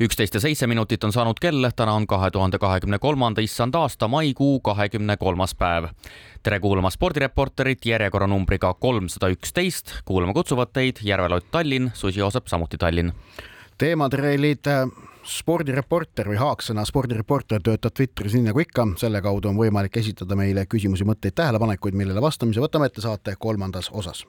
[0.00, 4.08] üksteist ja seitse minutit on saanud kell, täna on kahe tuhande kahekümne kolmanda issand aasta
[4.08, 5.88] maikuu kahekümne kolmas päev.
[6.42, 13.12] tere kuulama spordireporterit järjekorranumbriga kolmsada üksteist, kuulama kutsuvad teid Järvelott Tallinn, Susi Joosep samuti Tallinn.
[13.78, 14.88] teematrellid äh,
[15.24, 20.66] spordireporter või haaksõna spordireporter töötab Twitteris nii nagu ikka, selle kaudu on võimalik esitada meile
[20.66, 24.24] küsimusi, mõtteid, tähelepanekuid, millele vastamise võtame ette saate kolmandas osas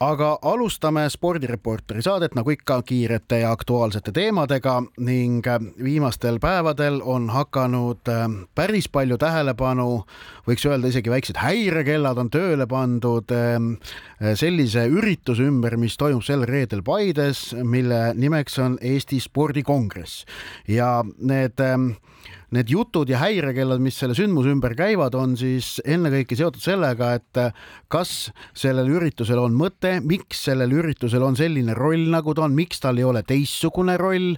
[0.00, 7.30] aga alustame spordireporteri saadet nagu ikka kiirete ja aktuaalsete teemadega ning äh, viimastel päevadel on
[7.32, 10.04] hakanud äh, päris palju tähelepanu,
[10.48, 13.56] võiks öelda isegi väiksed häirekellad on tööle pandud äh,
[14.36, 20.26] sellise ürituse ümber, mis toimub sel reedel Paides, mille nimeks on Eesti spordikongress.
[20.68, 21.60] Ja need
[22.54, 27.40] need jutud ja häirekellad, mis selle sündmuse ümber käivad, on siis ennekõike seotud sellega, et
[27.92, 32.80] kas sellel üritusel on mõte, miks sellel üritusel on selline roll, nagu ta on, miks
[32.82, 34.34] tal ei ole teistsugune roll,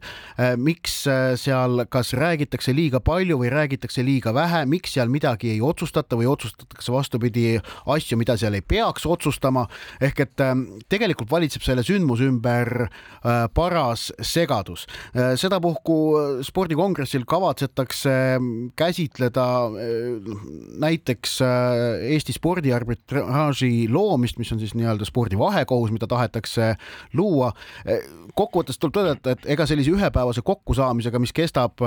[0.61, 1.03] miks
[1.41, 6.29] seal kas räägitakse liiga palju või räägitakse liiga vähe, miks seal midagi ei otsustata või
[6.31, 9.67] otsustatakse vastupidi asju, mida seal ei peaks otsustama.
[10.01, 14.87] ehk et ähm, tegelikult valitseb selle sündmuse ümber äh, paras segadus.
[15.15, 19.47] Äh, sedapuhku spordikongressil kavatsetakse tahetakse mm, käsitleda
[19.81, 20.39] eh,
[20.79, 26.75] näiteks eh, Eesti spordiarbitraaži loomist, mis on siis nii-öelda spordi vahekohus, mida tahetakse
[27.15, 27.53] luua.
[27.87, 28.03] Eh,
[28.35, 31.79] kokkuvõttes tuleb tõdeda, et ega sellise ühepäevase kokkusaamisega, mis kestab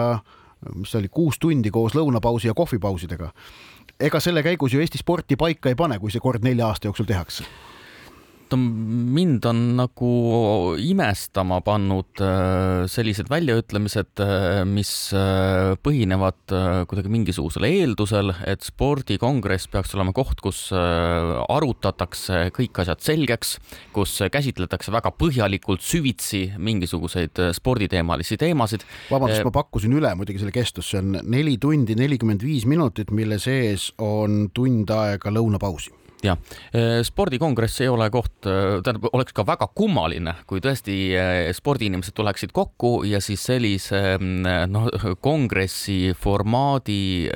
[0.75, 3.31] mis oli, kuus tundi koos lõunapausi ja kohvipausidega.
[3.99, 7.05] ega selle käigus ju Eesti sporti paika ei pane, kui see kord nelja aasta jooksul
[7.05, 7.43] tehakse
[8.55, 8.63] on,
[9.15, 10.11] mind on nagu
[10.81, 16.55] imestama pannud äh, sellised väljaütlemised, äh, mis äh, põhinevad
[16.89, 23.55] kuidagi mingisugusel eeldusel, et spordikongress peaks olema koht, kus arutatakse kõik asjad selgeks,
[23.95, 28.85] kus käsitletakse väga põhjalikult süvitsi mingisuguseid sporditeemalisi teemasid.
[29.11, 33.39] vabandust, ma pakkusin üle muidugi selle kestust, see on neli tundi nelikümmend viis minutit, mille
[33.41, 36.37] sees on tund aega lõunapausi jah,
[36.75, 42.15] äh, spordikongress ei ole koht, äh, tähendab, oleks ka väga kummaline, kui tõesti äh, spordiinimesed
[42.17, 44.87] tuleksid kokku ja siis sellise noh,
[45.23, 47.29] kongressi formaadi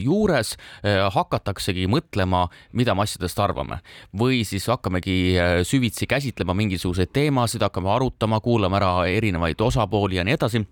[0.00, 3.78] juures hakataksegi mõtlema, mida me asjadest arvame.
[4.16, 5.36] Või siis hakkamegi
[5.66, 10.64] süvitsi käsitlema mingisuguseid teemasid, hakkame arutama, kuulame ära erinevaid osapooli ja nii edasi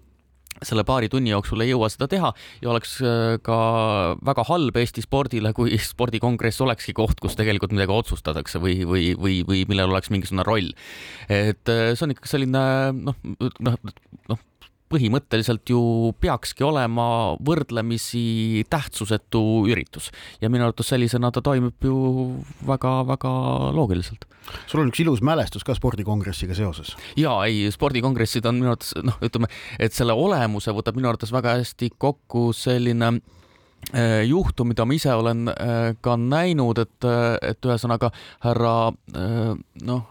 [0.62, 2.30] selle paari tunni jooksul ei jõua seda teha
[2.62, 3.58] ja oleks äh, ka
[4.24, 9.40] väga halb Eesti spordile, kui spordikongress olekski koht, kus tegelikult midagi otsustatakse või, või, või,
[9.46, 10.72] või millel oleks mingisugune roll.
[11.28, 12.64] et äh, see on ikka selline
[13.00, 13.78] noh, noh,
[14.30, 14.42] noh
[14.92, 15.80] põhimõtteliselt ju
[16.20, 17.06] peakski olema
[17.44, 20.10] võrdlemisi tähtsusetu üritus
[20.42, 21.96] ja minu arvates sellisena ta toimib ju
[22.68, 23.32] väga-väga
[23.76, 24.26] loogiliselt.
[24.66, 26.94] sul on üks ilus mälestus ka spordikongressiga seoses?
[27.16, 31.58] ja ei, spordikongressid on minu arvates noh, ütleme, et selle olemuse võtab minu arvates väga
[31.60, 33.43] hästi kokku selline Äh,
[34.26, 38.10] juhtu, mida ma ise olen äh, ka näinud, et, äh, et ühesõnaga
[38.44, 38.74] härra
[39.84, 40.02] noh,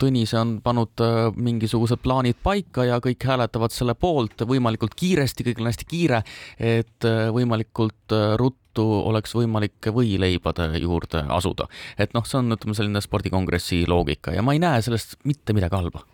[0.00, 1.02] Tõnise on pannud
[1.36, 6.22] mingisugused plaanid paika ja kõik hääletavad selle poolt võimalikult kiiresti, kõigil on hästi kiire,
[6.58, 11.68] et võimalikult ruttu oleks võimalik võileibade juurde asuda.
[11.98, 15.76] et noh, see on, ütleme, selline spordikongressi loogika ja ma ei näe sellest mitte midagi
[15.76, 16.04] halba.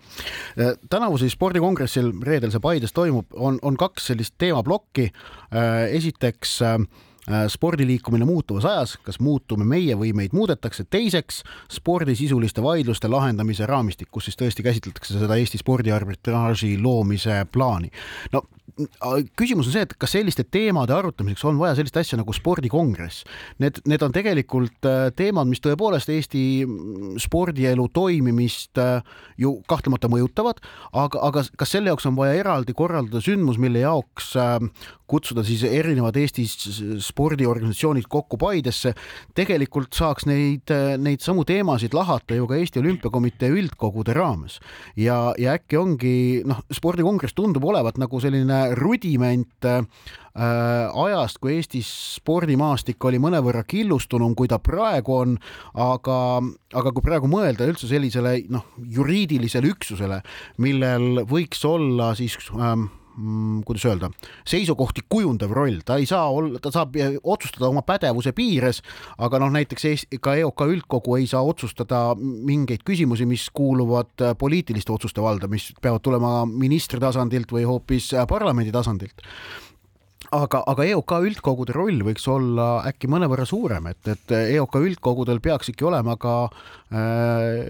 [0.58, 5.10] Äh, tänavu siis spordikongressil reedel see Paides toimub, on, on kaks sellist teemaplokki.
[5.52, 6.78] Äh, esiteks äh,
[7.48, 14.28] spordiliikumine muutuvas ajas, kas muutume meie või meid muudetakse, teiseks spordisisuliste vaidluste lahendamise raamistik, kus
[14.28, 17.90] siis tõesti käsitletakse seda Eesti spordiarbitraaži loomise plaani.
[18.32, 18.44] no
[19.38, 23.24] küsimus on see, et kas selliste teemade arutamiseks on vaja sellist asja nagu spordikongress.
[23.62, 29.00] Need, need on tegelikult äh, teemad, mis tõepoolest Eesti mm, spordielu toimimist äh,
[29.40, 34.34] ju kahtlemata mõjutavad, aga, aga kas selle jaoks on vaja eraldi korraldada sündmus, mille jaoks
[34.38, 34.58] äh,
[35.08, 36.44] kutsuda siis erinevad Eesti
[37.04, 38.94] spordiorganisatsioonid kokku Paidesse,
[39.36, 40.70] tegelikult saaks neid,
[41.00, 44.58] neid samu teemasid lahata ju ka Eesti Olümpiakomitee üldkogude raames.
[44.96, 46.16] ja, ja äkki ongi
[46.46, 49.82] noh, spordikongress tundub olevat nagu selline rudiment äh,
[50.38, 51.88] ajast, kui Eestis
[52.18, 55.34] spordimaastik oli mõnevõrra killustunum, kui ta praegu on,
[55.74, 56.18] aga,
[56.74, 60.20] aga kui praegu mõelda üldse sellisele noh, juriidilisele üksusele,
[60.62, 62.88] millel võiks olla siis ähm,
[63.66, 64.10] kuidas öelda,
[64.48, 68.82] seisukohti kujundav roll, ta ei saa olla, ta saab otsustada oma pädevuse piires,
[69.18, 75.24] aga noh, näiteks ka EOK üldkogu ei saa otsustada mingeid küsimusi, mis kuuluvad poliitiliste otsuste
[75.24, 79.26] valda, mis peavad tulema ministri tasandilt või hoopis parlamendi tasandilt
[80.36, 85.86] aga, aga EOK üldkogude roll võiks olla äkki mõnevõrra suurem, et, et EOK üldkogudel peaksidki
[85.88, 87.68] olema ka äh,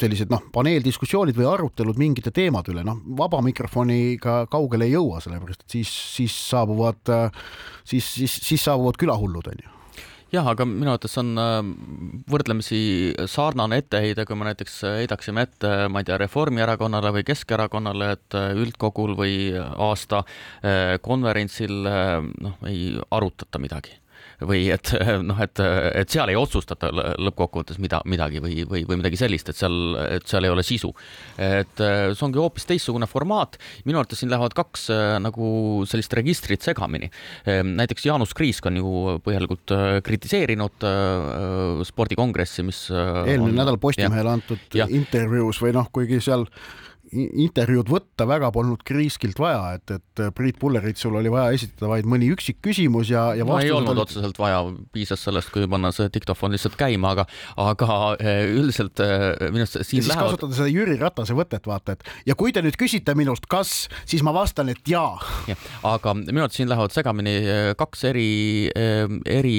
[0.00, 5.66] sellised noh, paneeldiskussioonid või arutelud mingite teemade üle, noh, vaba mikrofoniga kaugele ei jõua, sellepärast
[5.66, 7.02] et siis, siis saabuvad,
[7.82, 9.77] siis, siis, siis saabuvad külahullud, onju
[10.34, 11.58] jah, aga minu arvates on äh,
[12.30, 12.80] võrdlemisi
[13.30, 18.50] sarnane etteheide, kui me näiteks heidaksime ette, ma ei tea, Reformierakonnale või Keskerakonnale, et äh,
[18.58, 23.96] üldkogul või aasta äh, konverentsil noh, ei arutata midagi
[24.46, 24.92] või et
[25.28, 25.60] noh, et,
[25.98, 30.26] et seal ei otsustata lõppkokkuvõttes mida, midagi või, või, või midagi sellist, et seal, et
[30.28, 30.92] seal ei ole sisu.
[31.36, 33.58] et see ongi hoopis teistsugune formaat.
[33.88, 34.88] minu arvates siin lähevad kaks
[35.24, 37.10] nagu sellist registrit segamini.
[37.46, 39.74] näiteks Jaanus Kriisk on ju põhjalikult
[40.06, 40.88] kritiseerinud
[41.88, 46.46] spordikongressi, mis eelmine on, nädal Postimehele antud intervjuus või noh, kuigi seal
[47.12, 52.28] intervjuud võtta väga polnud Kriiskilt vaja, et, et Priit Pulleritsul oli vaja esitada vaid mõni
[52.34, 54.04] üksik küsimus ja, ja no ei olnud oli...
[54.04, 54.60] otseselt vaja,
[54.92, 57.24] piisas sellest, kui panna see diktofon lihtsalt käima, aga,
[57.62, 60.34] aga eh, üldiselt eh, minu arust siin ja lähevad.
[60.34, 64.24] kasutada seda Jüri Ratase võtet, vaata, et ja kui te nüüd küsite minust, kas, siis
[64.26, 65.16] ma vastan, et jaa
[65.48, 65.56] ja,.
[65.88, 67.36] aga minu arvates siin lähevad segamini
[67.78, 68.28] kaks eri,
[68.68, 69.58] eri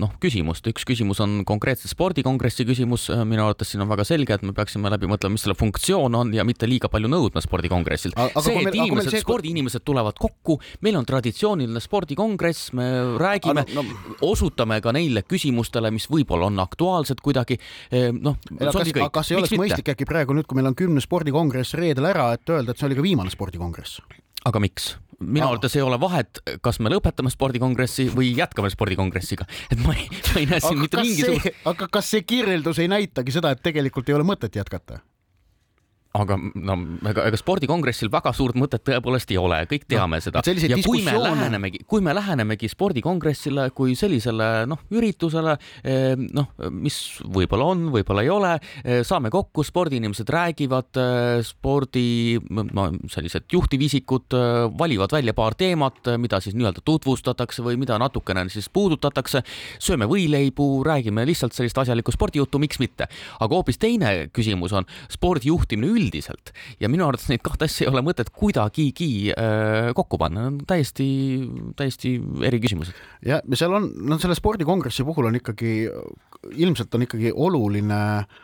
[0.00, 4.44] noh, küsimust, üks küsimus on konkreetselt spordikongressi küsimus, minu arvates siin on väga selge, et
[4.46, 8.18] me peaksime läbi mõtlema, mis selle funktsioon on ja mitte liiga palju nõudma spordikongressilt.
[8.40, 9.24] see, et inimesed, see...
[9.24, 12.88] spordiinimesed tulevad kokku, meil on traditsiooniline spordikongress, me
[13.20, 14.16] räägime, no, no...
[14.30, 17.60] osutame ka neile küsimustele, mis võib-olla on aktuaalsed kuidagi.
[17.90, 21.78] Eh, noh, kas, kas ei oleks mõistlik äkki praegu nüüd, kui meil on kümnes spordikongress
[21.78, 24.00] reedel ära, et öelda, et see oli ka viimane spordikongress?
[24.48, 24.94] aga miks?
[25.20, 30.06] minu arvates ei ole vahet, kas me lõpetame spordikongressi või jätkame spordikongressiga, et ma ei,
[30.08, 31.60] ma ei näe siin mitte mingisugust.
[31.68, 35.02] aga kas see kirjeldus ei näitagi seda, et tegelikult ei ole mõtet jätkata?
[36.10, 36.74] Aga no
[37.06, 40.42] ega, ega spordikongressil väga suurt mõtet tõepoolest ei ole, kõik teame no, seda.
[40.42, 45.54] ja kui me lähenemegi, kui me lähenemegi spordikongressile kui sellisele noh, üritusele
[45.84, 52.40] eh, noh, mis võib-olla on, võib-olla ei ole, eh, saame kokku, spordiinimesed räägivad, eh, spordi
[52.50, 54.34] no sellised juhtivisikud
[54.78, 59.44] valivad välja paar teemat, mida siis nii-öelda tutvustatakse või mida natukene siis puudutatakse,
[59.78, 63.06] sööme võileibu, räägime lihtsalt sellist asjalikku spordijuttu, miks mitte.
[63.38, 67.86] aga hoopis teine küsimus on spordi juhtimine üldiselt üldiselt ja minu arvates neid kahte asja
[67.86, 71.08] ei ole mõtet kuidagigi äh, kokku panna, need on täiesti,
[71.78, 72.16] täiesti
[72.48, 72.96] eri küsimused.
[73.26, 75.74] ja, ja seal on, no selle spordikongressi puhul on ikkagi,
[76.56, 78.38] ilmselt on ikkagi oluline äh,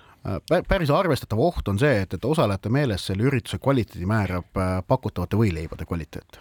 [0.68, 5.38] päris arvestatav oht on see, et, et osalejate meeles selle ürituse kvaliteedi määrab äh, pakutavate
[5.38, 6.40] võileibade kvaliteet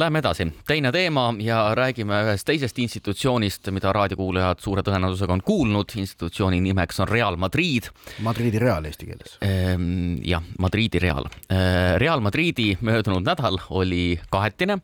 [0.00, 5.92] Läheme edasi, teine teema ja räägime ühest teisest institutsioonist, mida raadiokuulajad suure tõenäosusega on kuulnud.
[6.00, 7.90] institutsiooni nimeks on Real Madrid.
[8.24, 9.36] Madridi Real eesti keeles.
[9.44, 11.28] Ehm, jah, Madridi Real.
[11.50, 14.78] Ehm, Real Madridi möödunud nädal oli kahetine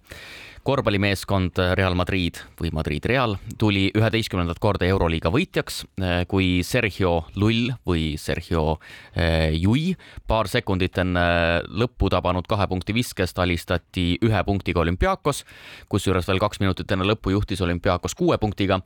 [0.66, 5.84] korvpallimeeskond Real Madrid või Madrid Real tuli üheteistkümnendat korda Euroliiga võitjaks,
[6.30, 8.78] kui Sergio Lull või Sergio
[9.14, 9.92] eh, Jui
[10.26, 11.26] paar sekundit enne
[11.70, 15.44] lõppu tabanud kahe punkti viskest alistati ühe punktiga olümpiaakos,
[15.92, 18.80] kusjuures veel kaks minutit enne lõppu juhtis olümpiaakos kuue punktiga.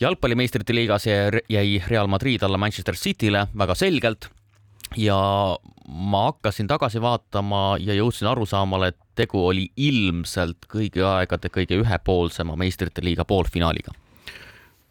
[0.00, 4.30] jalgpallimeistrite liigas jäi Real Madrid alla Manchester City'le väga selgelt
[4.96, 5.18] ja
[5.88, 12.56] ma hakkasin tagasi vaatama ja jõudsin arusaamale, et tegu oli ilmselt kõigi aegade kõige ühepoolsema
[12.56, 13.92] meistrite liiga poolfinaaliga.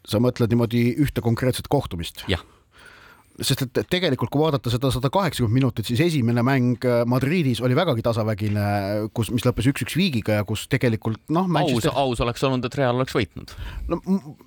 [0.06, 2.24] sa mõtled niimoodi ühte konkreetset kohtumist?
[2.28, 2.44] jah
[3.44, 7.76] sest et tegelikult, kui vaadata seda sada kaheksakümmend minutit, siis esimene mäng äh, Madridis oli
[7.76, 8.66] vägagi tasavägine,
[9.16, 11.92] kus, mis lõppes üks-üks viigiga ja kus tegelikult noh Manchester....
[11.92, 13.52] aus, aus oleks olnud, et Real oleks võitnud.
[13.90, 14.00] no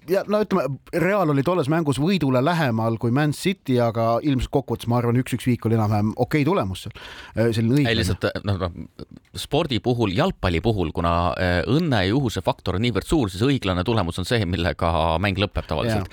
[0.10, 4.90] ja no ütleme, Real oli tolles mängus võidule lähemal kui Man City, aga ilmselt kokkuvõttes
[4.90, 6.96] ma arvan, üks-üks viik oli enam-vähem okei okay tulemus seal.
[7.36, 7.94] Äh, selline õiglane.
[7.94, 12.86] ei lihtsalt noh, noh spordi puhul, jalgpalli puhul, kuna äh, õnne ja juhuse faktor on
[12.88, 16.10] niivõrd suur, siis õiglane tulemus on see, millega mäng lõpeb tavaliselt.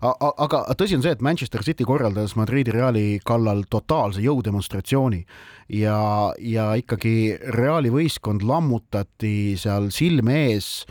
[0.00, 5.20] aga tõsi on see, et Manchester City City korraldas Madridi Reali kallal totaalse jõudemonstratsiooni
[5.78, 10.82] ja, ja ikkagi Reali võistkond lammutati seal silme ees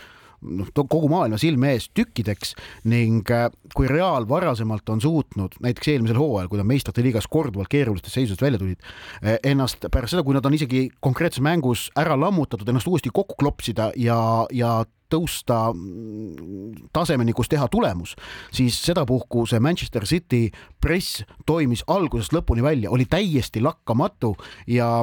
[0.41, 2.55] noh, kogu maailma silme ees tükkideks
[2.89, 7.71] ning äh, kui Real varasemalt on suutnud, näiteks eelmisel hooajal, kui nad meistrite liigas korduvalt
[7.71, 8.85] keerulistest seisudest välja tulid,
[9.23, 13.37] äh, ennast pärast seda, kui nad on isegi konkreetses mängus ära lammutatud, ennast uuesti kokku
[13.39, 14.19] klopsida ja,
[14.55, 14.79] ja
[15.09, 15.71] tõusta
[16.93, 18.15] tasemeni, kus teha tulemus,
[18.53, 20.49] siis sedapuhku see Manchester City
[20.81, 24.35] press toimis algusest lõpuni välja, oli täiesti lakkamatu
[24.69, 24.99] ja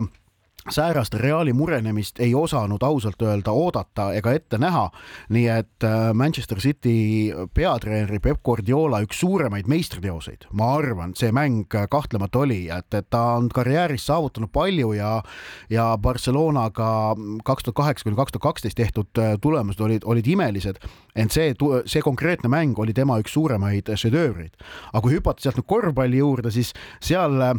[0.71, 4.91] säärast Reali murenemist ei osanud ausalt öelda oodata ega ette näha.
[5.29, 11.67] nii et äh, Manchester City peatreeneri Peep Guardiola üks suuremaid meistriteoseid, ma arvan, see mäng
[11.91, 15.23] kahtlemata oli, et, et ta on karjääris saavutanud palju ja
[15.71, 20.81] ja Barcelonaga kaks tuhat kaheksa kuni kaks tuhat kaksteist tehtud äh, tulemused olid, olid imelised,
[21.17, 21.55] ent see,
[21.87, 24.55] see konkreetne mäng oli tema üks suuremaid šedöövreid.
[24.93, 27.55] aga kui hüpata sealt nüüd korvpalli juurde, siis seal, äh,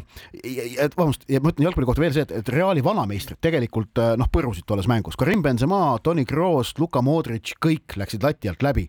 [0.96, 4.30] vabandust, ma ütlen jalgpalli kohta veel see, et, et Reali vana vanameistrid tegelikult äh, noh,
[4.34, 8.88] põrusid tolles mängus, Karim Benzema, Toni Kroos, Luka Modric, kõik läksid lati alt läbi.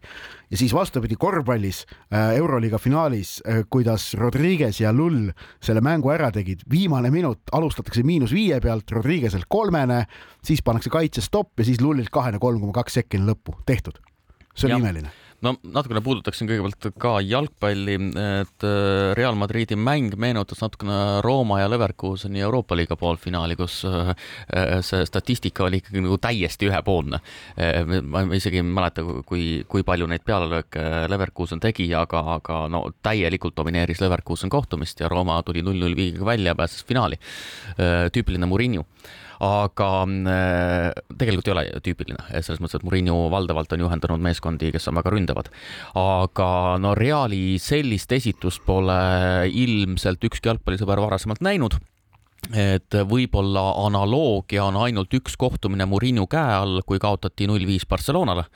[0.51, 6.31] ja siis vastupidi korvpallis äh, Euroliiga finaalis, äh, kuidas Rodriguez ja Lull selle mängu ära
[6.33, 10.05] tegid, viimane minut alustatakse miinus viie pealt, Rodriguez'elt kolmene,
[10.45, 14.01] siis pannakse kaitse stopp ja siis Lullilt kahene kolm koma kaks sekki lõppu, tehtud.
[14.55, 17.95] see oli imeline no natukene puudutaksin kõigepealt ka jalgpalli,
[18.43, 24.13] et äh, Real Madridi mäng meenutas natukene Rooma ja Leverkuseni Euroopa liiga poolfinaali, kus äh,
[24.87, 27.23] see statistika oli ikkagi nagu täiesti ühepoolne.
[27.59, 32.85] Äh, ma isegi ei mäleta, kui, kui palju neid pealelööke Leverkusen tegi, aga, aga no
[33.05, 37.19] täielikult domineeris Leverkusen kohtumist ja Rooma tuli null-null viigiga välja, pääses finaali.
[38.13, 38.85] tüüpiline Murillo
[39.45, 44.89] aga äh, tegelikult ei ole tüüpiline, selles mõttes, et Murillo valdavalt on juhendanud meeskondi, kes
[44.91, 45.53] on väga ründavad.
[45.99, 46.51] aga
[46.83, 48.99] no Reali sellist esitust pole
[49.49, 51.79] ilmselt ükski jalgpallisõber varasemalt näinud
[52.57, 58.47] et võib-olla analoogia on ainult üks kohtumine Murillo käe all, kui kaotati null viis Barcelonale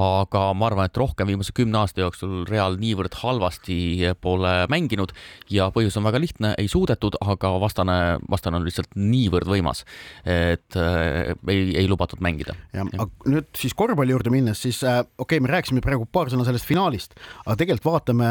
[0.00, 3.76] aga ma arvan, et rohkem viimase kümne aasta jooksul Real niivõrd halvasti
[4.22, 5.14] pole mänginud
[5.52, 7.98] ja põhjus on väga lihtne, ei suudetud, aga vastane,
[8.30, 9.84] vastane on lihtsalt niivõrd võimas,
[10.26, 12.56] et äh, ei, ei lubatud mängida.
[12.74, 13.06] ja, ja.
[13.30, 16.66] nüüd siis korvpalli juurde minnes, siis äh, okei okay,, me rääkisime praegu paar sõna sellest
[16.66, 18.28] finaalist, aga tegelikult vaatame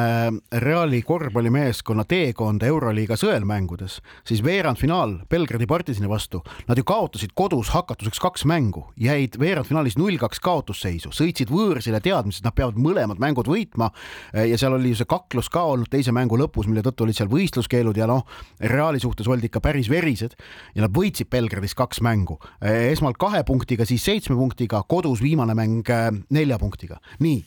[0.63, 8.21] Reali korvpallimeeskonna teekonda Euroliiga sõelmängudes, siis veerandfinaal Belgradi partisani vastu, nad ju kaotasid kodus hakatuseks
[8.23, 13.49] kaks mängu, jäid veerandfinaalis null kaks kaotusseisu, sõitsid võõrsile teadmises, et nad peavad mõlemad mängud
[13.49, 13.91] võitma.
[14.33, 17.31] ja seal oli ju see kaklus ka olnud teise mängu lõpus, mille tõttu olid seal
[17.31, 18.25] võistluskeelud ja noh,
[18.59, 20.35] Reali suhtes oldi ikka päris verised
[20.75, 22.39] ja nad võitsid Belgradis kaks mängu.
[22.61, 26.99] esmalt kahe punktiga, siis seitsme punktiga, kodus viimane mäng äh, nelja punktiga.
[27.19, 27.43] nii,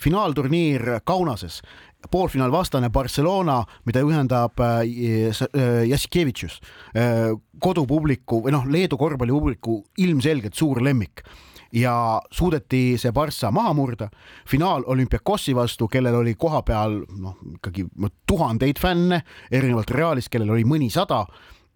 [0.00, 1.62] finaalturniir Kaunases
[2.10, 4.84] poolfinaal vastane Barcelona, mida juhendab äh,
[5.88, 6.60] Jassikevitšus,
[7.60, 11.24] kodupubliku või noh, Leedu korvpallipubliku ilmselgelt suur lemmik
[11.74, 14.08] ja suudeti see Barca maha murda.
[14.46, 17.86] finaal olümpiakossi vastu, kellel oli kohapeal noh, ikkagi
[18.26, 21.24] tuhandeid fänne, erinevalt Realist, kellel oli mõnisada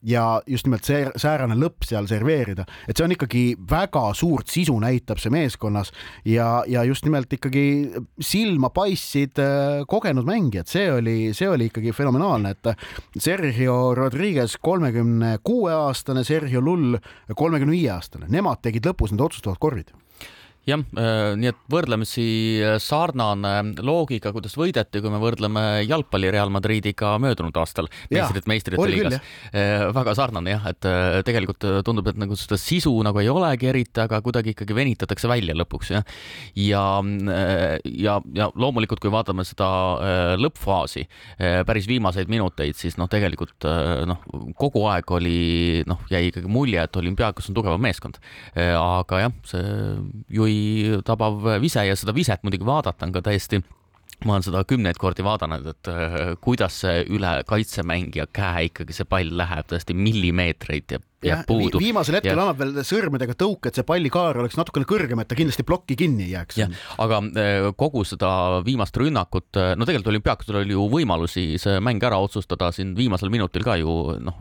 [0.03, 4.77] ja just nimelt see säärane lõpp seal serveerida, et see on ikkagi väga suurt sisu
[4.83, 5.93] näitab see meeskonnas
[6.29, 7.65] ja, ja just nimelt ikkagi
[8.21, 15.39] silma paistsid äh, kogenud mängijad, see oli, see oli ikkagi fenomenaalne, et Sergio Rodriguez, kolmekümne
[15.45, 16.99] kuue aastane, Sergio Lull,
[17.35, 19.95] kolmekümne viie aastane, nemad tegid lõpus need otsustavad korvid
[20.69, 22.27] jah, äh, nii et võrdlemisi
[22.61, 28.89] äh, sarnane loogika, kuidas võideti, kui me võrdleme jalgpalli Real Madridiga möödunud aastal meistrit, meistrite
[28.91, 29.19] liigas.
[29.53, 30.89] Äh, väga sarnane jah, et
[31.27, 35.57] tegelikult tundub, et nagu seda sisu nagu ei olegi eriti, aga kuidagi ikkagi venitatakse välja
[35.57, 36.05] lõpuks jah.
[36.59, 36.85] ja,
[37.85, 39.69] ja, ja loomulikult, kui vaatame seda
[40.41, 41.05] lõppfaasi,
[41.69, 43.67] päris viimaseid minuteid, siis noh, tegelikult
[44.09, 44.23] noh,
[44.59, 45.39] kogu aeg oli
[45.89, 48.21] noh, jäi ikkagi mulje, et olümpiaakos on tugevam meeskond.
[48.55, 49.67] aga jah, see
[50.35, 50.58] Jui
[51.07, 53.63] tabav vise ja seda viset muidugi vaadata on ka täiesti.
[54.27, 59.07] Ma olen seda kümneid kordi vaadanud, et äh, kuidas see üle kaitsemängija käe ikkagi see
[59.07, 61.81] pall läheb tõesti millimeetreid ja jääb puudu.
[61.83, 62.45] viimasel hetkel ja...
[62.45, 66.29] annab veel sõrmedega tõuke, et see pallikaar oleks natukene kõrgem, et ta kindlasti plokki kinni
[66.29, 66.61] ei jääks.
[67.03, 68.31] aga äh, kogu seda
[68.67, 73.33] viimast rünnakut, äh, no tegelikult olümpiaakosel oli ju võimalusi see mäng ära otsustada siin viimasel
[73.35, 74.39] minutil ka ju noh,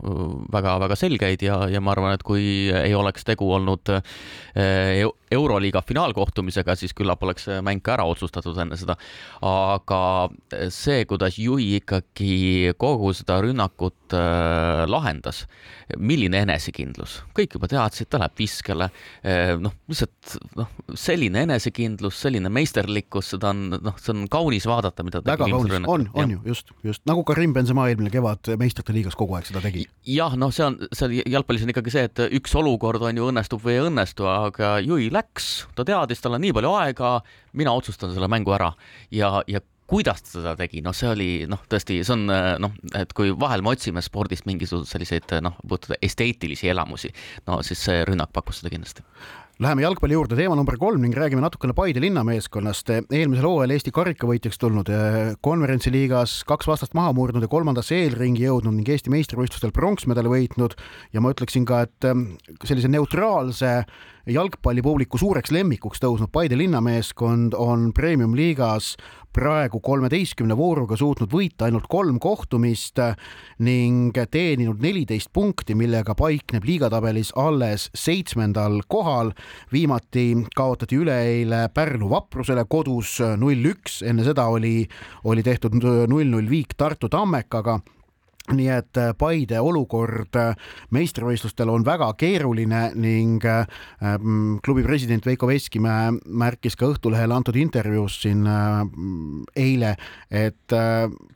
[0.54, 6.72] väga-väga selgeid ja, ja ma arvan, et kui ei oleks tegu olnud äh, Euroliiga finaalkohtumisega,
[6.78, 8.94] siis küllap oleks see mäng ka ära otsustatud enne seda.
[9.44, 10.30] aga
[10.72, 14.16] see, kuidas Jui ikkagi kogu seda rünnakut
[14.88, 15.42] lahendas,
[16.00, 18.88] milline enese enesekindlus, kõik juba teadsid, ta läheb viskele.
[19.22, 25.04] Eh, noh, lihtsalt noh, selline enesekindlus, selline meisterlikkus, seda on noh, see on kaunis vaadata,
[25.06, 25.22] mida.
[25.24, 29.38] väga kaunis, on, on ju just, just nagu Karim Benzema eelmine kevad meistrite liigas kogu
[29.38, 29.86] aeg seda tegi.
[30.08, 33.64] jah, noh, see on, seal jalgpallis on ikkagi see, et üks olukord on ju õnnestub
[33.64, 37.18] või ei õnnestu, aga Jüri läks, ta teadis, tal on nii palju aega,
[37.58, 38.72] mina otsustan selle mängu ära
[39.14, 42.26] ja, ja kuidas ta seda tegi, noh, see oli noh, tõesti, see on
[42.62, 47.12] noh, et kui vahel me otsime spordist mingisuguseid selliseid noh, puudutada esteetilisi elamusi,
[47.48, 49.06] no siis see rünnak pakkus seda kindlasti
[49.58, 52.92] Läheme jalgpalli juurde, teema number kolm ning räägime natukene Paide linnameeskonnast.
[53.10, 58.76] eelmisel hooajal Eesti karikavõitjaks tulnud, eh, konverentsiliigas kaks vastast maha murdnud ja kolmandasse eelringi jõudnud
[58.76, 60.78] ning Eesti meistrivõistlustel pronksmedali võitnud
[61.12, 62.14] ja ma ütleksin ka, et eh,
[62.70, 63.72] sellise neutraalse
[64.28, 68.96] jalgpallipubliku suureks lemmikuks tõusnud Paide linnameeskond on premium-liigas
[69.32, 73.00] praegu kolmeteistkümne vooruga suutnud võita ainult kolm kohtumist
[73.64, 79.32] ning teeninud neliteist punkti, millega paikneb liigatabelis alles seitsmendal kohal.
[79.72, 84.88] viimati kaotati üleeile Pärnu Vaprusele kodus null-üks, enne seda oli,
[85.24, 87.80] oli tehtud null-null viik Tartu Tammekaga
[88.54, 90.54] nii et äh, Paide olukord äh,
[90.94, 93.64] meistrivõistlustel on väga keeruline ning äh,
[94.64, 98.46] klubi president Veiko Veskimäe märkis ka Õhtulehele antud intervjuus siin
[99.58, 99.90] eile,
[100.30, 100.74] et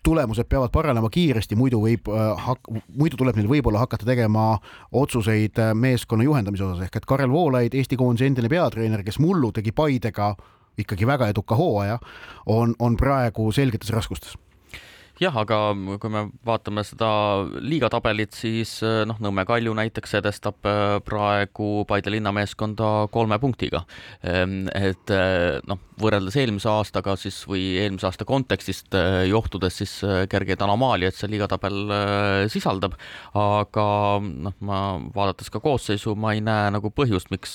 [0.04, 2.08] tulemused peavad paranema kiiresti, muidu võib,
[2.96, 4.46] muidu tuleb neil võib-olla hakata tegema
[4.92, 6.86] otsuseid meeskonna juhendamise osas.
[6.86, 10.32] Ehk et Karel Voolaid, Eesti koondise endine peatreener, kes mullu tegi Paidega
[10.80, 11.98] ikkagi väga eduka hooaja,
[12.46, 14.38] on, on praegu selgetes raskustes
[15.22, 15.58] jah, aga
[16.00, 17.08] kui me vaatame seda
[17.62, 23.84] liigatabelit, siis eh, noh, Nõmme Kalju näiteks edestab eh, praegu Paide linnameeskonda kolme punktiga.
[24.26, 28.94] Ehm, et eh, noh, võrreldes eelmise aastaga siis või eelmise aasta kontekstist
[29.28, 29.92] johtudes siis
[30.30, 31.92] kergeid anomaaliaid see liigatabel
[32.50, 32.96] sisaldab,
[33.38, 33.84] aga
[34.22, 34.78] noh, ma
[35.14, 37.54] vaadates ka koosseisu, ma ei näe nagu põhjust, miks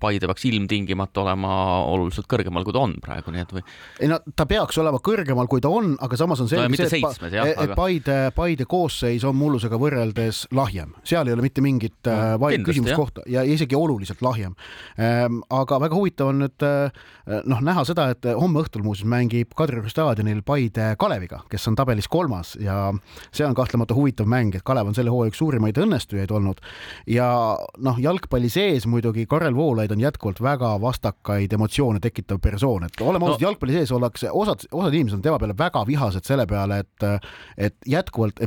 [0.00, 1.52] Paide peaks ilmtingimata olema
[1.86, 3.64] oluliselt kõrgemal, kui ta on praegu, nii et või.
[4.02, 6.88] ei no ta peaks olema kõrgemal, kui ta on, aga samas on selge no, see,
[6.98, 7.50] et seitsmes jah.
[7.52, 7.76] et aga...
[7.78, 12.64] Paide, Paide koosseis on mullusega võrreldes lahjem, seal ei ole mitte mingit no, äh, vaid
[12.66, 14.54] küsimuskohta ja isegi oluliselt lahjem.
[14.98, 17.04] Ähm, aga väga huvitav on nüüd äh,
[17.48, 22.08] noh, näha seda, et homme õhtul muuseas mängib Kadrioru staadionil Paide Kaleviga, kes on tabelis
[22.10, 22.92] kolmas ja
[23.30, 26.60] see on kahtlemata huvitav mäng, et Kalev on selle hooaja üks suurimaid õnnestujaid olnud
[27.10, 27.28] ja
[27.84, 33.28] noh, jalgpalli sees muidugi Karel Voolaid on jätkuvalt väga vastakaid emotsioone tekitav persoon, et oleme
[33.28, 36.82] ausad no., jalgpalli sees ollakse, osad, osad inimesed on tema peale väga vihased selle peale,
[36.84, 36.93] et
[37.58, 38.40] et jätkuvalt,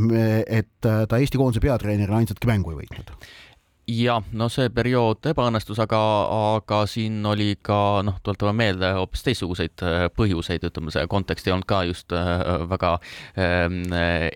[0.48, 3.12] et ta Eesti koondise peatreenerina ainsatki mängu ei võitnud
[3.88, 6.00] jah, no see periood ebaõnnestus, aga,
[6.58, 11.56] aga siin oli ka noh, tuletame meelde hoopis teistsuguseid äh, põhjuseid, ütleme, see kontekst ei
[11.56, 12.34] olnud ka just äh,
[12.68, 12.98] väga
[13.40, 13.80] ähm,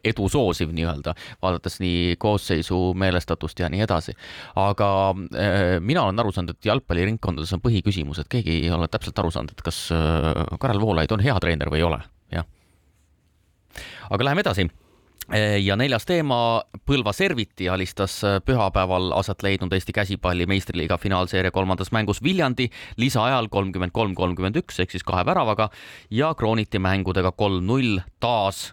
[0.07, 4.15] edu soosiv nii-öelda, vaadates nii koosseisu meelestatust ja nii edasi.
[4.55, 4.89] aga
[5.35, 9.35] äh, mina olen aru saanud, et jalgpalliringkondades on põhiküsimus, et keegi ei ole täpselt aru
[9.35, 9.83] saanud, et kas
[10.59, 11.99] Karel Voolaid on hea treener või ei ole,
[14.11, 14.67] aga läheme edasi.
[15.63, 16.37] Ja neljas teema,
[16.83, 22.67] Põlva Serviti alistas pühapäeval aset leidnud Eesti käsipalli meistriliiga finaalseeria kolmandas mängus Viljandi
[22.99, 25.69] lisaajal kolmkümmend kolm, kolmkümmend üks ehk siis kahe väravaga
[26.11, 28.71] ja krooniti mängudega kolm-null taas.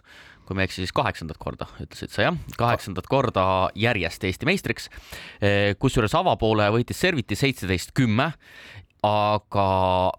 [0.49, 3.43] Kui ma ei eksi, siis kaheksandat korda, ütlesid sa jah, kaheksandat korda
[3.77, 4.89] järjest Eesti meistriks.
[5.79, 8.31] kusjuures avapoole võitis Serviti seitseteist kümme
[9.05, 9.65] aga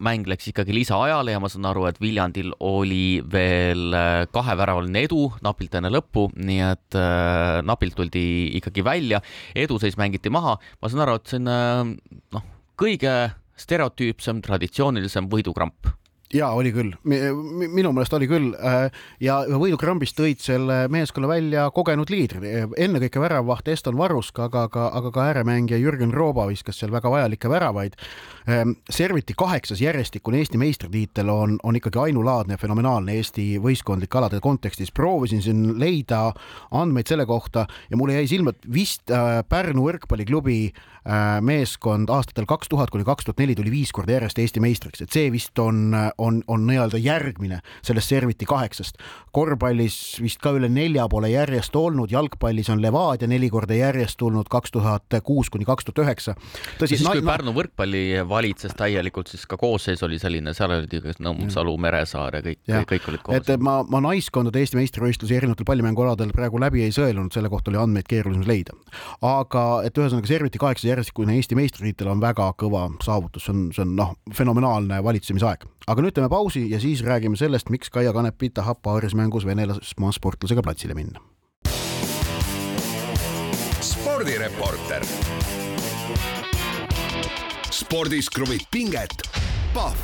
[0.01, 5.27] mäng läks ikkagi lisaajale ja ma saan aru, et Viljandil oli veel äh, kaheväravaline edu
[5.45, 8.25] napilt enne lõppu, nii et äh, napilt tuldi
[8.61, 9.21] ikkagi välja,
[9.55, 11.85] eduseis mängiti maha, ma saan aru, et see on äh,
[12.37, 13.15] noh, kõige
[13.61, 15.93] stereotüüpsem, traditsioonilisem võidukramp
[16.35, 18.87] ja oli küll, minu meelest oli küll äh,
[19.23, 25.11] ja võidukrambist tõid selle meeskonna välja kogenud liidrid, ennekõike väravvaht Eston Varusk, aga ka, aga
[25.15, 27.99] ka ääremängija Jürgen Rooba viskas seal väga vajalikke väravaid.
[28.51, 34.41] Ähm, serviti kaheksas järjestikune Eesti meistritiitel on, on ikkagi ainulaadne ja fenomenaalne Eesti võistkondlike alade
[34.41, 34.93] kontekstis.
[34.93, 36.31] proovisin siin leida
[36.71, 42.47] andmeid selle kohta ja mulle jäi silma, et vist äh, Pärnu võrkpalliklubi äh, meeskond aastatel
[42.47, 45.59] kaks tuhat kuni kaks tuhat neli tuli viis korda järjest Eesti meistriks, et see vist
[45.59, 45.91] on
[46.21, 48.99] on, on nii-öelda järgmine sellest Serviti kaheksast.
[49.33, 54.49] korvpallis vist ka üle nelja pole järjest olnud, jalgpallis on Levadia neli korda järjest tulnud
[54.51, 56.35] kaks tuhat kuus kuni kaks tuhat üheksa.
[56.85, 61.75] siis kui Pärnu võrkpalli valitses täielikult, siis ka koosseis oli selline, seal olid ju Nõmsalu,
[61.81, 63.37] Meresaar ja kõik, kõik olid koos.
[63.41, 67.81] et ma, ma naiskondade Eesti meistrivõistlusi erinevatel pallimängualadel praegu läbi ei sõelunud, selle kohta oli
[67.81, 68.77] andmeid keerulisem leida.
[69.23, 73.85] aga et ühesõnaga Serviti kaheksa järjestikune Eesti meistritiitel on väga kõva saavutus, see on, see
[73.87, 75.67] on noh, fenomenaalne valitsemisaeg.
[75.91, 80.11] aga nüüd nüüd teeme pausi ja siis räägime sellest, miks Kaia Kanepi tahab paarismängus venelasmaa
[80.13, 81.21] sportlasega platsile minna.
[83.81, 85.05] spordireporter.
[87.71, 89.23] spordis kruvib pinget,
[89.75, 89.97] Pahv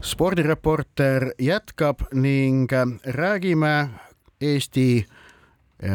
[0.00, 2.70] spordireporter jätkab ning
[3.04, 3.88] räägime
[4.40, 5.06] Eesti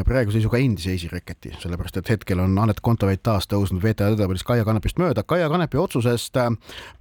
[0.06, 4.66] praeguse seisuga endise esireketi, sellepärast et hetkel on Anett Kontaveit taas tõusnud WTA edetabelist Kaia
[4.68, 5.24] Kanepist mööda.
[5.24, 6.50] Kaia Kanepi otsusest äh,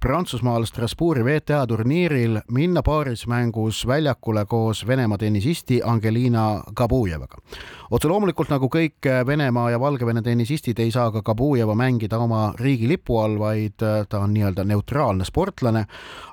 [0.01, 7.43] Prantsusmaal Strasbourgi WTA turniiril minna paarismängus väljakule koos Venemaa tennisisti Angelina Kabujevaga.
[7.91, 12.87] Otse loomulikult nagu kõik Venemaa ja Valgevene tennisistid ei saa ka Kabujeva mängida oma riigi
[12.87, 15.85] lipu all, vaid äh, ta on nii-öelda neutraalne sportlane,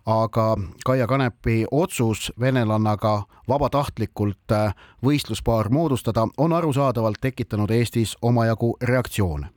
[0.06, 0.46] aga
[0.84, 9.48] Kaia Kanepi otsus venelannaga vabatahtlikult äh, võistluspaar moodustada on arusaadavalt tekitanud Eestis omajagu reaktsioone.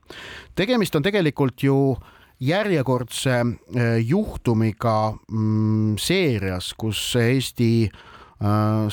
[0.56, 1.98] tegemist on tegelikult ju
[2.40, 8.09] järjekordse äh, juhtumiga mm, seerias, kus Eesti äh,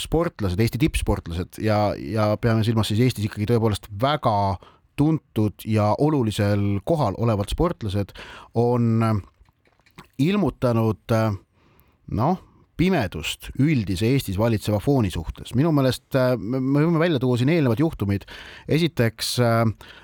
[0.00, 4.56] sportlased, Eesti tippsportlased ja, ja peame silmas siis Eestis ikkagi tõepoolest väga
[4.98, 8.10] tuntud ja olulisel kohal olevad sportlased
[8.58, 9.04] on
[10.18, 11.14] ilmutanud
[12.16, 12.40] noh,
[12.76, 15.54] pimedust üldise Eestis valitseva fooni suhtes.
[15.56, 18.26] minu meelest äh, me võime välja tuua siin eelnevad juhtumid.
[18.68, 19.62] esiteks äh,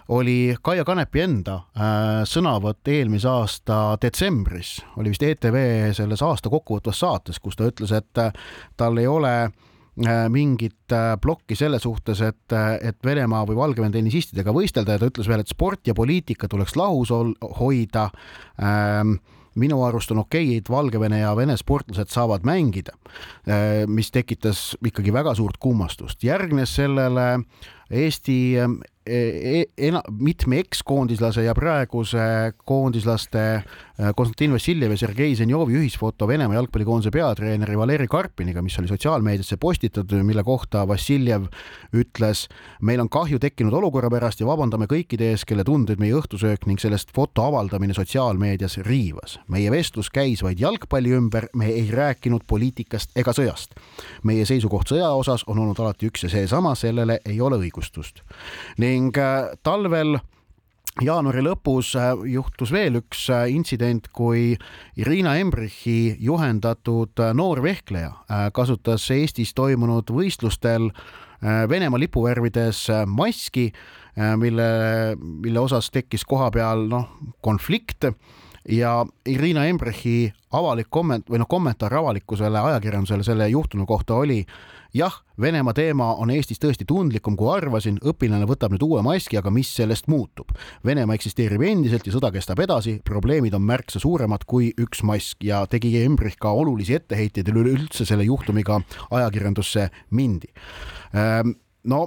[0.08, 5.58] oli Kaia Kanepi enda äh, sõnavõtt eelmise aasta detsembris, oli vist ETV
[5.96, 8.24] selles aasta kokkuvõtvas saates, kus ta ütles, et
[8.76, 9.37] tal ei ole
[10.32, 15.42] mingit plokki selle suhtes, et, et Venemaa või Valgevene tennisistidega võistelda ja ta ütles veel,
[15.44, 17.12] et sport ja poliitika tuleks lahus
[17.58, 18.06] hoida
[18.56, 19.18] ähm,
[19.55, 22.95] minu arust on okei et Valgevene ja Vene sportlased saavad mängida,
[23.49, 26.25] äh, mis tekitas ikkagi väga suurt kummastust.
[26.25, 27.45] järgnes sellele
[27.91, 33.65] Eesti E, e, ena-, mitme ekskoondislase ja praeguse koondislaste äh,
[34.17, 40.23] Konstantin Vassiljev ja Sergei Zenjovi ühisfoto Venemaa jalgpallikoondise peatreeneri Valeri Karpiniga, mis oli sotsiaalmeediasse postitatud,
[40.23, 41.49] mille kohta Vassiljev
[41.97, 42.47] ütles,
[42.83, 46.81] meil on kahju tekkinud olukorra pärast ja vabandame kõikide ees, kelle tundeid meie õhtusöök ning
[46.83, 49.38] sellest foto avaldamine sotsiaalmeedias riivas.
[49.49, 53.75] meie vestlus käis vaid jalgpalli ümber, me ei rääkinud poliitikast ega sõjast.
[54.23, 58.23] meie seisukoht sõja osas on olnud alati üks ja seesama, sellele ei ole õigustust
[58.92, 60.18] ning äh, talvel
[61.02, 64.52] jaanuari lõpus äh, juhtus veel üks äh, intsident, kui
[65.00, 70.90] Irina Embrichi juhendatud noor vehkleja kasutas Eestis toimunud võistlustel
[71.42, 73.64] Venemaa lipuvärvides maski,
[74.38, 74.66] mille,
[75.18, 77.09] mille osas tekkis kohapeal noh,
[77.42, 78.07] konflikt.
[78.70, 84.44] Ja Irina Embrichi avalik komment- või noh, kommentaar avalikkusele, ajakirjandusele selle juhtunu kohta oli
[84.94, 89.50] jah, Venemaa teema on Eestis tõesti tundlikum, kui arvasin, õpilane võtab nüüd uue maski, aga
[89.55, 90.52] mis sellest muutub?
[90.87, 95.64] Venemaa eksisteerib endiselt ja sõda kestab edasi, probleemid on märksa suuremad kui üks mask ja
[95.70, 100.52] tegi Embrich ka olulisi etteheiteid üleüldse selle juhtumiga ajakirjandusse mindi.
[101.16, 101.57] Ehm,
[101.88, 102.05] no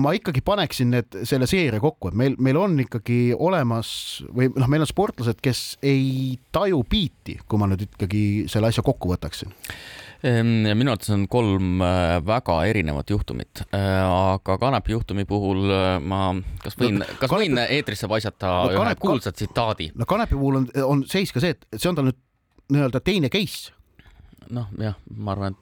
[0.00, 3.90] ma ikkagi paneksin need, selle seeria kokku, et meil, meil on ikkagi olemas
[4.32, 8.84] või noh, meil on sportlased, kes ei taju biiti, kui ma nüüd ikkagi selle asja
[8.86, 9.52] kokku võtaksin
[10.26, 16.30] minu arvates on kolm äh, väga erinevat juhtumit, äh, aga Kanepi juhtumi puhul äh, ma,
[16.62, 17.52] kas võin no,, kas kanepi...
[17.52, 19.92] võin eetrisse paisata no, ühe kanep, kuulsa tsitaadi?
[19.94, 22.18] no Kanepi puhul on, on seis ka see, et see on tal nüüd
[22.74, 23.74] nii-öelda teine case.
[24.50, 25.58] noh, jah, ma arvan,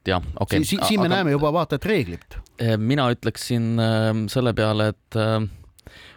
[0.00, 0.68] et jah, okei okay..
[0.68, 1.16] siin, siin me aga...
[1.16, 2.38] näeme juba vaata et reeglit.
[2.80, 3.80] mina ütleksin
[4.28, 5.20] selle peale, et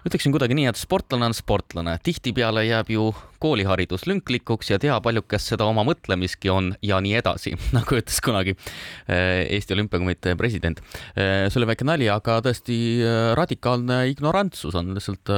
[0.08, 3.12] ütleksin kuidagi nii, et sportlane on sportlane, tihtipeale jääb ju
[3.44, 8.56] kooliharidus lünklikuks ja tea paljukest seda oma mõtlemiski on ja nii edasi, nagu ütles kunagi
[8.56, 10.82] eh, Eesti Olümpiakomitee president.
[11.16, 15.34] Eh, see oli väike nali, aga tõesti eh, radikaalne ignorantsus on lihtsalt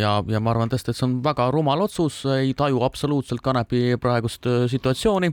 [0.00, 3.98] ja, ja ma arvan tõesti, et see on väga rumal otsus, ei taju absoluutselt Kanepi
[4.00, 5.32] praegust situatsiooni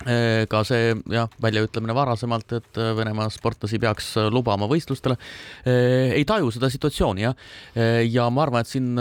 [0.00, 5.16] ka see jah, väljaütlemine varasemalt, et Venemaa sportlasi peaks lubama võistlustele,
[5.68, 7.34] ei taju seda situatsiooni jah.
[8.08, 8.94] ja ma arvan, et siin,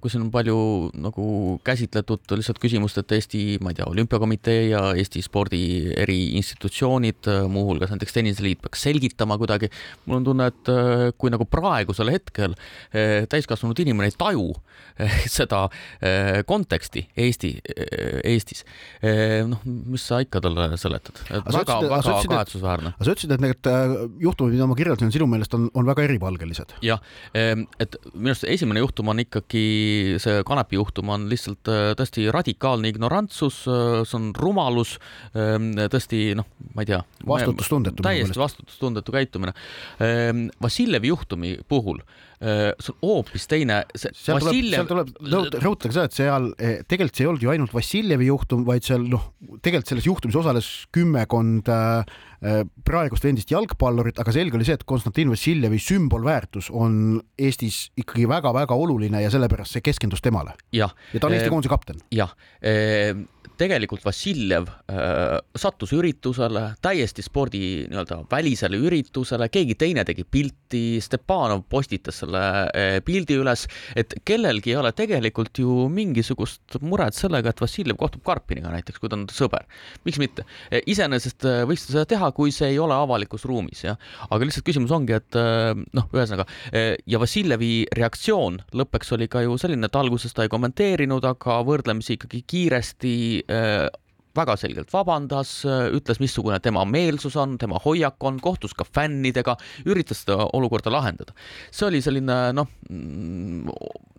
[0.00, 0.56] kui siin on palju
[0.96, 1.26] nagu
[1.66, 5.60] käsitletud lihtsalt küsimust, et Eesti, ma ei tea, olümpiakomitee ja Eesti spordi
[6.00, 9.68] eri institutsioonid, muuhulgas näiteks Tenniseliit peaks selgitama kuidagi.
[10.06, 10.72] mul on tunne, et
[11.20, 12.56] kui nagu praegusel hetkel
[13.28, 14.54] täiskasvanud inimene ei taju
[15.36, 15.66] seda
[16.48, 17.52] konteksti Eesti,
[18.24, 18.64] Eestis,
[19.50, 22.92] noh, mis sa ikka ikka talle seletad, et aga väga, väga kahetsusväärne.
[22.94, 26.06] aga sa ütlesid, et need äh, juhtumid, mida ma kirjeldasin, sinu meelest on, on väga
[26.06, 26.76] eripalgelised.
[26.86, 27.02] jah,
[27.34, 29.64] ehm, et minu arust esimene juhtum on ikkagi
[30.22, 34.96] see Kanepi juhtum on lihtsalt äh, tõesti radikaalne ignorantsus, äh, see on rumalus,
[35.34, 37.02] ehm, tõesti noh, ma ei tea.
[37.26, 38.06] vastutustundetu.
[38.06, 39.56] täiesti vastutustundetu käitumine.
[40.00, 42.04] Ehm, Vassiljevi juhtumi puhul
[42.40, 43.82] see on hoopis teine.
[43.94, 45.10] seal tuleb, seal tuleb
[45.60, 49.04] rõhutada seda, et seal eh, tegelikult see ei olnud ju ainult Vassiljevi juhtum, vaid seal
[49.12, 49.26] noh,
[49.60, 52.16] tegelikult selles juhtumis osales kümmekond äh,
[52.86, 58.76] praegust endist jalgpallurit, aga selge oli see, et Konstantin Vassiljevi sümbolväärtus on Eestis ikkagi väga-väga
[58.76, 60.56] oluline ja sellepärast see keskendus temale.
[60.72, 62.00] ja ta on Eesti koondise kapten.
[62.14, 62.32] jah
[63.60, 71.66] tegelikult Vassiljev äh, sattus üritusele, täiesti spordi nii-öelda välisele üritusele, keegi teine tegi pilti, Stepanov
[71.72, 73.66] postitas selle äh, pildi üles,
[73.98, 79.12] et kellelgi ei ole tegelikult ju mingisugust muret sellega, et Vassiljev kohtub Karpiniga näiteks, kui
[79.12, 79.68] ta on sõber.
[80.08, 80.46] miks mitte?
[80.86, 83.98] Iseenesest äh, võiks seda teha, kui see ei ole avalikus ruumis, jah.
[84.30, 89.44] aga lihtsalt küsimus ongi, et äh, noh, ühesõnaga äh, ja Vassiljevi reaktsioon lõppeks oli ka
[89.46, 93.16] ju selline, et alguses ta ei kommenteerinud, aga võrdlemisi ikkagi kiiresti
[93.50, 93.88] Äh,
[94.30, 99.56] väga selgelt vabandas, ütles, missugune tema meelsus on, tema hoiak on, kohtus ka fännidega,
[99.90, 101.34] üritas seda olukorda lahendada.
[101.74, 102.70] see oli selline noh,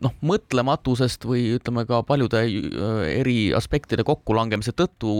[0.04, 2.44] noh, mõtlematusest või ütleme ka paljude
[3.08, 5.14] eri aspektide kokkulangemise tõttu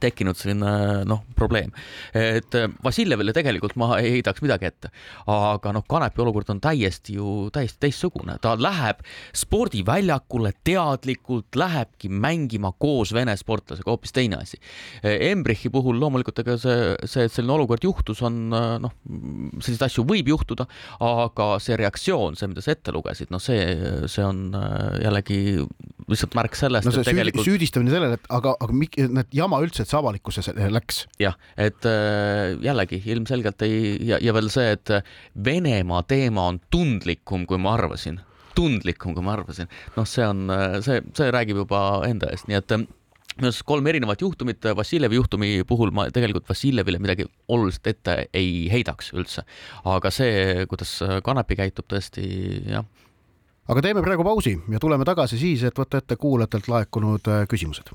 [0.00, 1.72] tekkinud selline noh, probleem.
[2.16, 4.90] et Vassiljevile tegelikult ma ei heidaks midagi ette,
[5.30, 9.02] aga noh, Kanepi olukord on täiesti ju täiesti teistsugune, ta läheb
[9.36, 14.60] spordiväljakule teadlikult, lähebki mängima koos vene sportlasega, hoopis teine asi.
[15.02, 18.96] Embrichi puhul loomulikult ega see, see, et selline olukord juhtus, on noh,
[19.60, 20.66] selliseid asju võib juhtuda,
[21.04, 23.60] aga see reaktsioon, see, mida sa ette lugesid, noh, see,
[24.10, 24.48] see on
[25.02, 25.42] jällegi
[26.10, 29.90] lihtsalt märk sellest no,, et tegelikult süüdistamine sellele, et aga, aga need jama üldse, et
[29.90, 31.04] see avalikkuses läks.
[31.22, 34.94] jah, et äh, jällegi ilmselgelt ei ja, ja veel see, et
[35.44, 38.20] Venemaa teema on tundlikum, kui ma arvasin,
[38.56, 39.70] tundlikum, kui ma arvasin.
[39.96, 40.48] noh, see on,
[40.84, 42.76] see, see räägib juba enda eest, nii et
[43.38, 48.68] minu arust kolm erinevat juhtumit, Vassiljevi juhtumi puhul ma tegelikult Vassiljevile midagi oluliselt ette ei
[48.72, 49.44] heidaks üldse.
[49.84, 52.26] aga see, kuidas Kanepi käitub, tõesti
[52.68, 52.84] jah.
[53.68, 57.94] aga teeme praegu pausi ja tuleme tagasi siis, et võtta ette kuulajatelt laekunud äh, küsimused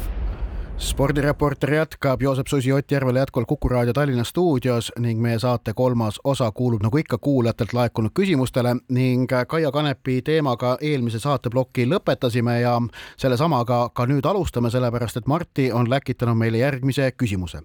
[0.81, 6.19] spordireporter jätkab, Joosep Susi Ott Järvel jätkuvalt Kuku raadio Tallinna stuudios ning meie saate kolmas
[6.23, 12.73] osa kuulub nagu ikka kuulajatelt laekunud küsimustele ning Kaia Kanepi teemaga eelmise saateploki lõpetasime ja
[13.17, 17.61] sellesamaga ka nüüd alustame, sellepärast et Martti on läkitanud meile järgmise küsimuse.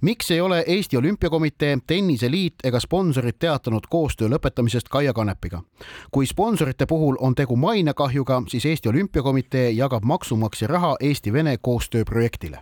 [0.00, 5.62] miks ei ole Eesti Olümpiakomitee, Tenniseliit ega sponsorid teatanud koostöö lõpetamisest Kaia Kanepiga?
[6.10, 12.59] kui sponsorite puhul on tegu mainekahjuga, siis Eesti Olümpiakomitee jagab maksumaksja raha Eesti-Vene koostööprojektile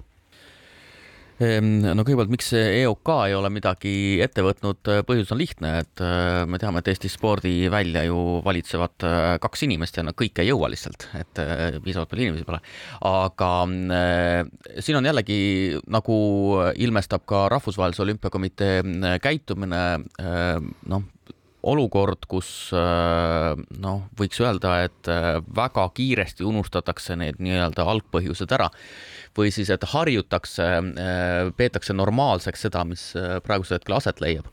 [1.38, 3.92] no kõigepealt, miks EOK ei ole midagi
[4.24, 9.27] ette võtnud, põhjus on lihtne, et äh, me teame, et Eesti spordivälja ju valitsevad äh,
[9.42, 12.59] kaks inimest ja nad kõik ei jõua lihtsalt, et äh, piisavalt palju inimesi pole.
[13.07, 13.51] aga
[14.83, 15.38] siin on jällegi,
[15.94, 16.18] nagu
[16.74, 18.83] ilmestab ka Rahvusvahelise Olümpiakomitee
[19.22, 19.83] käitumine,
[20.90, 21.07] noh,
[21.62, 25.11] olukord, kus noh, võiks öelda, et
[25.57, 28.68] väga kiiresti unustatakse need nii-öelda algpõhjused ära
[29.38, 34.49] või siis, et harjutakse, äh, peetakse normaalseks seda, mis äh, praegusel hetkel aset leiab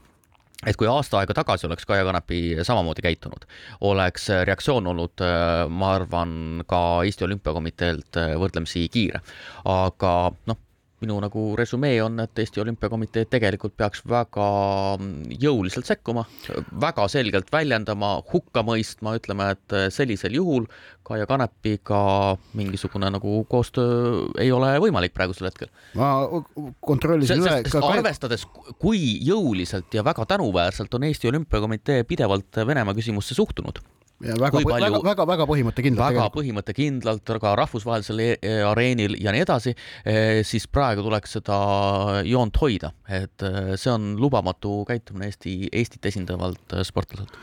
[0.65, 3.43] et kui aasta aega tagasi oleks Kaia Kanepi samamoodi käitunud,
[3.85, 9.21] oleks reaktsioon olnud, äh, ma arvan, ka Eesti Olümpiakomiteelt võrdlemisi kiire.
[9.65, 10.13] aga
[10.47, 10.61] noh,
[11.03, 14.45] minu nagu resümee on, et Eesti Olümpiakomitee tegelikult peaks väga
[15.41, 16.23] jõuliselt sekkuma,
[16.81, 20.69] väga selgelt väljendama, hukka mõistma, ütleme, et sellisel juhul
[21.05, 21.99] Kaia Kanepiga
[22.57, 25.69] mingisugune nagu koostöö ei ole võimalik praegusel hetkel.
[25.99, 26.13] ma
[26.79, 27.59] kontrollisin üle.
[27.69, 27.83] Ka...
[27.91, 28.47] arvestades,
[28.81, 33.83] kui jõuliselt ja väga tänuväärselt on Eesti Olümpiakomitee pidevalt Venemaa küsimusse suhtunud
[34.23, 36.15] ja väga, väga, põhimõttekindlalt.
[36.15, 39.75] väga põhimõttekindlalt, ka rahvusvahelisel e-, areenil ja nii edasi,
[40.07, 40.15] e,
[40.47, 41.57] siis praegu tuleks seda
[42.27, 47.35] joont hoida, et e, see on lubamatu käitumine Eesti, Eestit esindavalt sportlaselt.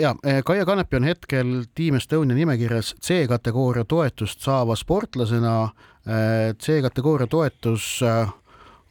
[0.00, 5.70] ja Kaia Kanepi on hetkel Team Estonia nimekirjas C-kategooria toetust saava sportlasena.
[6.02, 8.00] C-kategooria toetus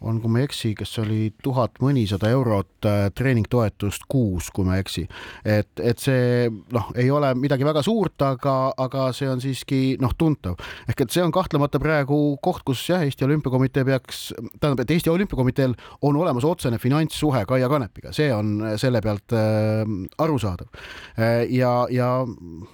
[0.01, 4.77] on, kui ma ei eksi, kas oli tuhat mõnisada eurot äh, treeningtoetust kuus, kui ma
[4.77, 5.05] ei eksi.
[5.45, 10.15] et, et see noh, ei ole midagi väga suurt, aga, aga see on siiski noh,
[10.17, 10.59] tuntav.
[10.89, 14.23] ehk et see on kahtlemata praegu koht, kus jah, Eesti Olümpiakomitee peaks,
[14.59, 19.83] tähendab, et Eesti Olümpiakomiteel on olemas otsene finantssuhe Kaia Kanepiga, see on selle pealt äh,
[20.21, 20.69] arusaadav
[21.17, 21.45] äh,.
[21.49, 22.13] ja, ja.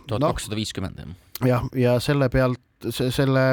[0.08, 1.18] tuhat kakssada viiskümmend jah.
[1.46, 3.50] jah, ja selle pealt see, selle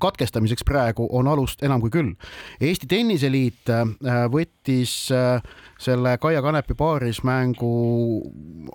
[0.00, 2.12] katkestamiseks praegu on alust enam kui küll.
[2.60, 3.84] Eesti Tenniseliit äh,
[4.32, 5.42] võttis äh,
[5.80, 7.74] selle Kaia Kanepi paarismängu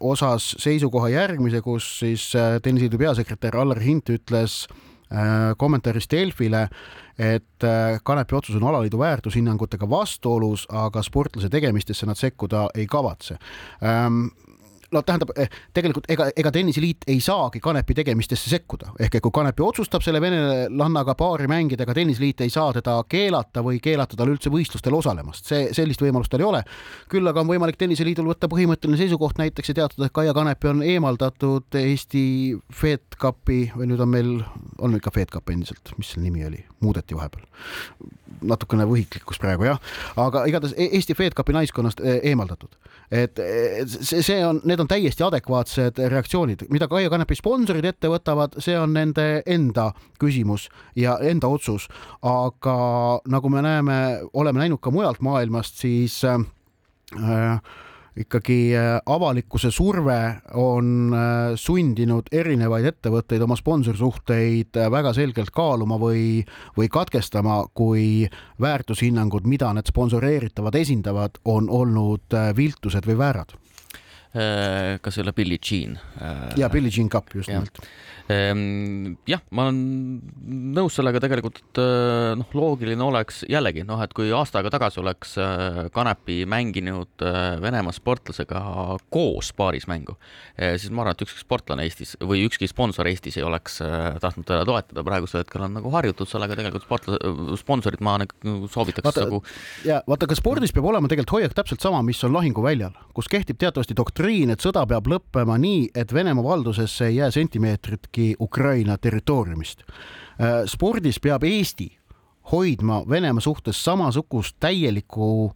[0.02, 4.66] osas seisukoha järgmise, kus siis äh, tenniseliidu peasekretär Allar Hint ütles
[5.58, 6.68] kommentaaris Delfile,
[7.18, 7.64] et
[8.06, 13.40] Kanepi otsus on alaliidu väärtushinnangutega vastuolus, aga sportlase tegemistesse nad sekkuda ei kavatse
[13.82, 14.28] ähm,
[14.92, 19.34] no tähendab, eh, tegelikult ega, ega tenniseliit ei saagi Kanepi tegemistesse sekkuda, ehk et kui
[19.36, 24.34] Kanepi otsustab selle venelannaga paari mängida, ega tenniseliit ei saa teda keelata või keelata tal
[24.34, 26.64] üldse võistlustel osalemast, see, sellist võimalust tal ei ole.
[27.10, 30.84] küll aga on võimalik tenniseliidul võtta põhimõtteline seisukoht näiteks ja teatada, et Kaia Kanepi on
[30.86, 32.24] eemaldatud Eesti
[32.74, 34.32] Fed Cupi või nüüd on meil,
[34.80, 37.46] on ikka Fed Cup endiselt, mis selle nimi oli, muudeti vahepeal.
[38.42, 39.82] Natukene võhiklikkus praegu jah,
[40.20, 42.78] aga igatahes e-, Eesti Fed Cupi naiskonnast e-, eemaldatud,
[43.12, 43.42] et
[43.90, 48.78] see, see on, need on täiesti adekvaatsed reaktsioonid, mida Kaia Kanepi sponsorid ette võtavad, see
[48.80, 49.90] on nende enda
[50.22, 51.88] küsimus ja enda otsus.
[52.22, 52.78] aga
[53.28, 54.00] nagu me näeme,
[54.34, 57.62] oleme näinud ka mujalt maailmast, siis äh,
[58.20, 60.20] ikkagi äh, avalikkuse surve
[60.60, 66.44] on äh, sundinud erinevaid ettevõtteid oma sponsorsuhteid äh, väga selgelt kaaluma või,
[66.78, 68.28] või katkestama, kui
[68.62, 73.56] väärtushinnangud, mida need sponsoreeritavad esindavad, on olnud viltused või väärad.
[75.02, 75.96] Kas ei ole Billie Jean?
[76.58, 77.80] Ja Billie Jean Cup just nimelt
[78.30, 79.78] jah, ma olen
[80.76, 85.00] nõus sellega tegelikult, et äh, noh, loogiline oleks jällegi noh, et kui aasta aega tagasi
[85.02, 88.62] oleks äh, Kanepi mänginud äh, Venemaa sportlasega
[89.10, 90.14] koos paarismängu,
[90.60, 93.80] siis ma arvan, et ükski sportlane Eestis või ükski sponsor Eestis ei oleks
[94.22, 99.18] tahtnud teda toetada, praegusel hetkel on nagu harjutud sellega tegelikult sportlase, sponsorid ma nagu soovitaks
[99.24, 99.42] nagu.
[99.88, 103.58] ja vaata, ka spordis peab olema tegelikult hoiak täpselt sama, mis on lahinguväljal, kus kehtib
[103.62, 108.98] teatavasti doktriin, et sõda peab lõppema nii, et Venemaa valdusesse ei jää sentimeetritki räägi Ukraina
[108.98, 109.80] territooriumist.
[109.80, 111.98] Äh, spordis peab Eesti
[112.52, 115.52] hoidma Venemaa suhtes samasugust täielikku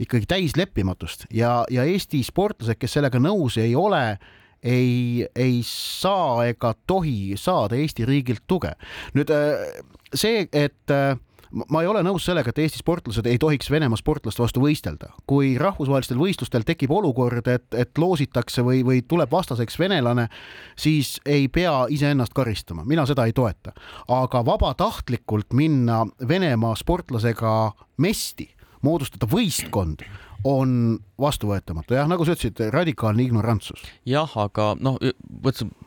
[0.00, 4.18] ikkagi täisleppimatust ja, ja Eesti sportlased, kes sellega nõus ei ole,
[4.62, 8.72] ei, ei saa ega tohi saada Eesti riigilt tuge.
[9.14, 9.82] nüüd äh,
[10.14, 11.18] see, et äh,
[11.50, 15.12] ma ei ole nõus sellega, et Eesti sportlased ei tohiks Venemaa sportlaste vastu võistelda.
[15.26, 20.28] kui rahvusvahelistel võistlustel tekib olukord, et, et loositakse või, või tuleb vastaseks venelane,
[20.76, 23.72] siis ei pea iseennast karistama, mina seda ei toeta.
[24.08, 28.50] aga vabatahtlikult minna Venemaa sportlasega mesti,
[28.82, 30.02] moodustada võistkond
[30.44, 33.82] on vastuvõetamatu, jah, nagu sa ütlesid, radikaalne ignorantsus.
[34.08, 34.98] jah, aga noh,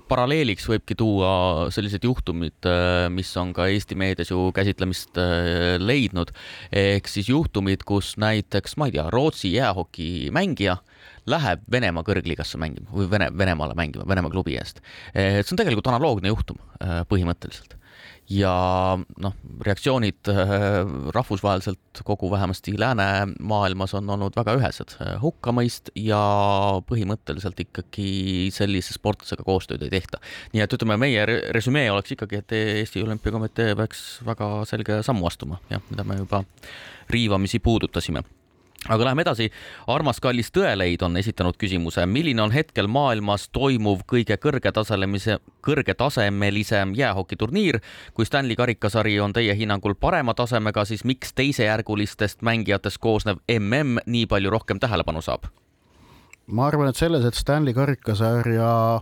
[0.09, 6.33] paralleeliks võibki tuua sellised juhtumid, äh, mis on ka Eesti meedias ju käsitlemist äh, leidnud,
[6.71, 10.79] ehk siis juhtumid, kus näiteks, ma ei tea, Rootsi jäähokimängija
[11.29, 14.81] läheb Venemaa kõrgliigasse mängima või Vene, Venemaale mängima, Venemaa klubi eest.
[15.13, 17.78] see on tegelikult analoogne juhtum äh, põhimõtteliselt
[18.29, 18.53] ja
[18.97, 20.53] noh, reaktsioonid äh,
[21.15, 26.21] rahvusvaheliselt kogu vähemasti läänemaailmas on olnud väga ühesed, hukkamõist ja
[26.89, 30.21] põhimõtteliselt ikkagi sellise sportlasega koostööd ei tehta.
[30.53, 35.61] nii et ütleme, meie resümee oleks ikkagi, et Eesti Olümpiakomitee peaks väga selge sammu astuma,
[35.69, 36.43] jah, mida me juba
[37.09, 38.23] riivamisi puudutasime
[38.87, 39.49] aga läheme edasi.
[39.87, 47.79] armas kallis Tõeleid on esitanud küsimuse, milline on hetkel maailmas toimuv kõige kõrgetasemelise, kõrgetasemelisem jäähokiturniir?
[48.13, 54.25] kui Stanley karikasari on teie hinnangul parema tasemega, siis miks teisejärgulistest mängijatest koosnev mm nii
[54.25, 55.49] palju rohkem tähelepanu saab?
[56.47, 59.01] ma arvan, et selles, et Stanley karikasarja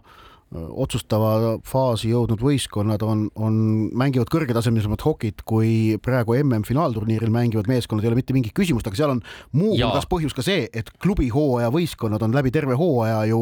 [0.55, 3.55] otsustava faasi jõudnud võistkonnad on, on,
[3.97, 9.11] mängivad kõrgetasemelisemat hokit kui praegu MM-finaalturniiril mängivad meeskonnad, ei ole mitte mingit küsimust, aga seal
[9.17, 13.41] on muuhulgas põhjus ka see, et klubi hooaja võistkonnad on läbi terve hooaja ju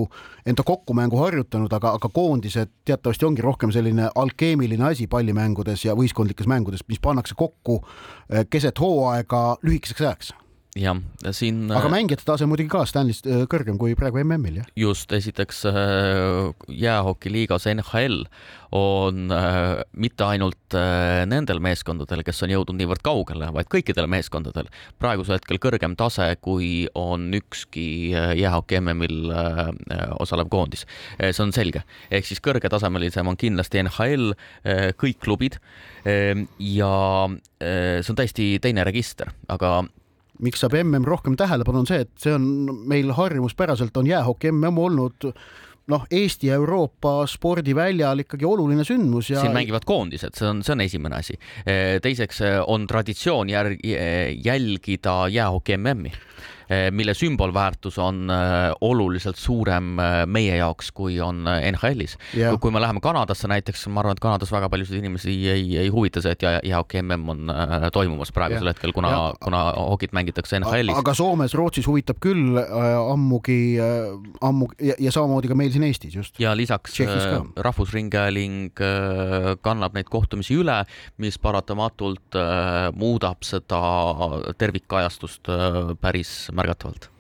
[0.50, 6.50] enda kokkumängu harjutanud, aga, aga koondised teatavasti ongi rohkem selline alkeemiline asi pallimängudes ja võistkondlikes
[6.50, 10.34] mängudes, mis pannakse kokku eh, keset hooaega lühikeseks ajaks
[10.76, 10.98] jah,
[11.32, 11.70] siin.
[11.72, 14.68] aga mängijate tase muidugi ka Stanley'st äh, kõrgem kui praegu MM-il, jah?
[14.80, 18.26] just, esiteks äh, jäähokiliigas NHL
[18.76, 20.76] on äh, mitte ainult
[21.32, 24.68] nendel meeskondadel, kes on jõudnud niivõrd kaugele, vaid kõikidel meeskondadel
[25.00, 29.32] praegusel hetkel kõrgem tase, kui on ükski jäähoki MM-il
[30.20, 30.84] osalev koondis.
[31.22, 34.34] see on selge, ehk siis kõrgetasemelisem on kindlasti NHL,
[35.00, 35.62] kõik klubid
[36.04, 36.96] ja
[37.62, 39.86] see on täiesti teine register, aga
[40.44, 42.48] miks saab mm rohkem tähelepanu, on see, et see on
[42.88, 45.30] meil harjumuspäraselt on jäähoki mm olnud
[45.92, 49.42] noh, Eesti ja Euroopa spordiväljal ikkagi oluline sündmus ja.
[49.42, 51.38] siin mängivad koondised, see on, see on esimene asi.
[52.02, 53.86] teiseks on traditsioon järg,
[54.46, 56.14] jälgida jäähoki MM-i
[56.92, 58.30] mille sümbolväärtus on
[58.82, 62.18] oluliselt suurem meie jaoks, kui on NHL-is.
[62.62, 66.24] kui me läheme Kanadasse näiteks, ma arvan, et Kanadas väga paljusid inimesi ei, ei huvita
[66.24, 67.54] see, et jäähoki MM on
[67.94, 70.98] toimumas praegusel hetkel, kuna, kuna hokit mängitakse NHL-is.
[70.98, 73.78] aga Soomes, Rootsis huvitab küll ammugi,
[74.42, 76.40] ammu ja, ja samamoodi ka meil siin Eestis just.
[76.40, 76.98] ja lisaks
[77.56, 78.74] Rahvusringhääling
[79.62, 80.82] kannab neid kohtumisi üle,
[81.22, 82.38] mis paratamatult
[82.96, 83.82] muudab seda
[84.58, 87.15] tervikkajastust äh, päris Marco Attolt.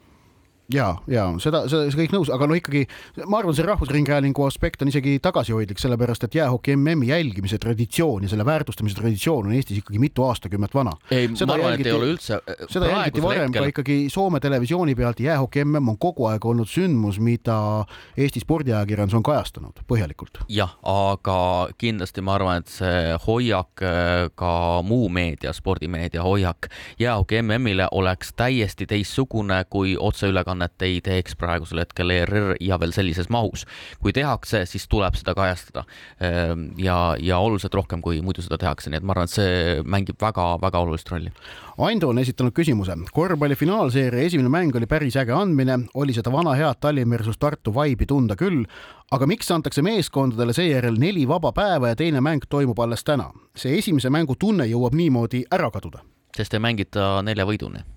[0.74, 2.86] Ja, ja seda, seda, see kõik nõus, aga no ikkagi
[3.30, 8.32] ma arvan, see Rahvusringhäälingu aspekt on isegi tagasihoidlik, sellepärast et jäähoki MM-i jälgimise traditsioon ja
[8.32, 10.92] selle väärtustamise traditsioon on Eestis ikkagi mitu aastakümmet vana.
[11.12, 12.40] ei, ma arvan, et ei ole üldse.
[12.50, 13.62] Äh, seda jälgiti varem hetkel...
[13.62, 15.20] ka ikkagi Soome televisiooni pealt.
[15.20, 17.86] jäähoki MM on kogu aeg olnud sündmus, mida
[18.18, 20.42] Eesti spordiajakirjandus on kajastanud põhjalikult.
[20.50, 27.42] jah, aga kindlasti ma arvan, et see hoiak, äh, ka muu meedia, spordimeedia hoiak jäähoki
[27.42, 33.30] MM-ile oleks täiesti teistsugune kui otseülekanne ülekannet ei teeks praegusel hetkel ERR ja veel sellises
[33.30, 33.66] mahus.
[34.02, 35.86] kui tehakse, siis tuleb seda kajastada
[36.20, 39.82] ehm, ja, ja oluliselt rohkem, kui muidu seda tehakse, nii et ma arvan, et see
[39.84, 41.32] mängib väga-väga olulist rolli.
[41.78, 42.96] Aindo on esitanud küsimuse.
[43.12, 47.74] korvpalli finaalseeria esimene mäng oli päris äge andmine, oli seda vana head Tallinn versus Tartu
[47.74, 48.66] vaibi tunda küll,
[49.12, 53.32] aga miks antakse meeskondadele seejärel neli vaba päeva ja teine mäng toimub alles täna?
[53.56, 56.04] see esimese mängu tunne jõuab niimoodi ära kaduda.
[56.36, 57.95] sest ei mängita nelja võiduni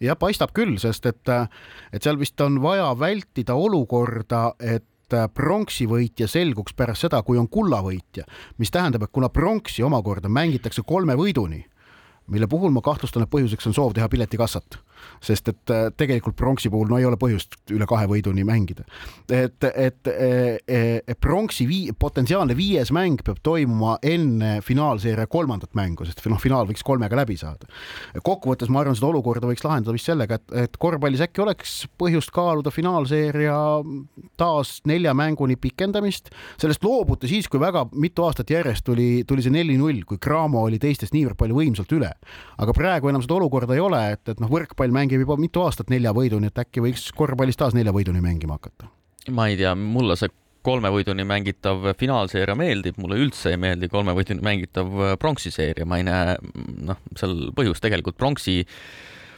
[0.00, 1.32] jah, paistab küll, sest et,
[1.92, 4.86] et seal vist on vaja vältida olukorda, et
[5.34, 8.26] pronksi võitja selguks pärast seda, kui on kullavõitja,
[8.62, 11.64] mis tähendab, et kuna pronksi omakorda mängitakse kolme võiduni,
[12.30, 14.78] mille puhul ma kahtlustan, et põhjuseks on soov teha piletikassat
[15.24, 18.84] sest et äh, tegelikult pronksi puhul no ei ole põhjust üle kahe võiduni mängida.
[19.30, 26.06] et, et, et, et pronksi vii-, potentsiaalne viies mäng peab toimuma enne finaalseeria kolmandat mängu,
[26.08, 27.68] sest noh, finaal võiks kolmega läbi saada.
[28.22, 32.32] kokkuvõttes ma arvan, seda olukorda võiks lahendada vist sellega, et, et korvpallis äkki oleks põhjust
[32.34, 33.56] kaaluda finaalseeria
[34.40, 36.30] taas nelja mänguni pikendamist.
[36.60, 40.78] sellest loobuti siis, kui väga mitu aastat järjest tuli, tuli see neli-null, kui Cramo oli
[40.82, 42.10] teistest niivõrd palju võimsalt üle.
[42.58, 45.62] aga praegu enam seda olukorda ei ole, et, et noh, võrkpall korvpall mängib juba mitu
[45.62, 48.90] aastat nelja võiduni, et äkki võiks korvpallis taas nelja võiduni mängima hakata?
[49.30, 50.30] ma ei tea, mulle see
[50.62, 56.04] kolme võiduni mängitav finaalseeria meeldib, mulle üldse ei meeldi kolme võiduni mängitav pronksiseeria, ma ei
[56.04, 56.36] näe
[56.88, 58.64] noh, seal põhjust tegelikult pronksi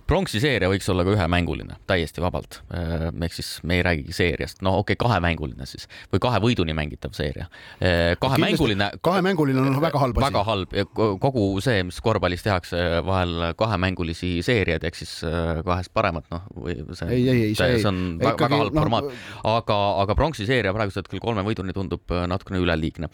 [0.09, 2.61] pronksi seeria võiks olla ka ühemänguline, täiesti vabalt.
[2.75, 6.75] Äh, ehk siis me ei räägigi seeriast, no okei okay,, kahemänguline siis või kahe võiduni
[6.77, 7.49] mängitav seeria.
[7.79, 8.91] Äh, kahemänguline.
[9.05, 10.27] kahemänguline on väga halb asi.
[10.27, 15.93] väga halb ja kogu see, mis korvpallis tehakse vahel kahemängulisi seeriaid ehk siis äh, kahest
[15.95, 18.85] paremat, noh, või see, ei, ei, ei, see, see on ei, väga, väga halb no,
[18.85, 19.25] formaat.
[19.55, 23.11] aga, aga pronksi seeria praegusel hetkel kolme võiduni tundub natukene üleliigne.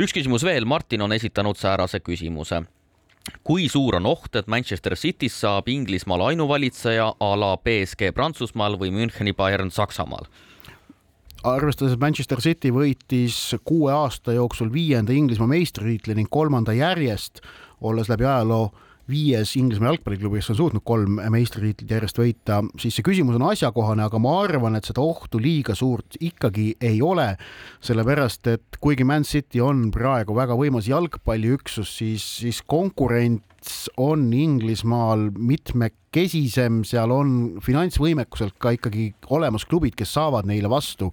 [0.00, 2.64] üks küsimus veel, Martin on esitanud säärase küsimuse
[3.44, 8.92] kui suur on oht, et Manchester Cityst saab Inglismaal ainuvalitseja a la BSG Prantsusmaal või
[8.94, 10.28] Müncheni Bayern Saksamaal?
[11.44, 17.40] arvestades, et Manchester City võitis kuue aasta jooksul viienda Inglismaa meistritiitli ning kolmanda järjest,
[17.80, 18.70] olles läbi ajaloo
[19.10, 24.04] viies Inglismaa jalgpalliklubi, kes on suutnud kolm meistritiitlit järjest võita, siis see küsimus on asjakohane,
[24.06, 27.32] aga ma arvan, et seda ohtu liiga suurt ikkagi ei ole,
[27.84, 35.28] sellepärast et kuigi Man City on praegu väga võimas jalgpalliüksus, siis, siis konkurents on Inglismaal
[35.36, 37.32] mitmekesisem, seal on
[37.64, 41.10] finantsvõimekuselt ka ikkagi olemas klubid, kes saavad neile vastu.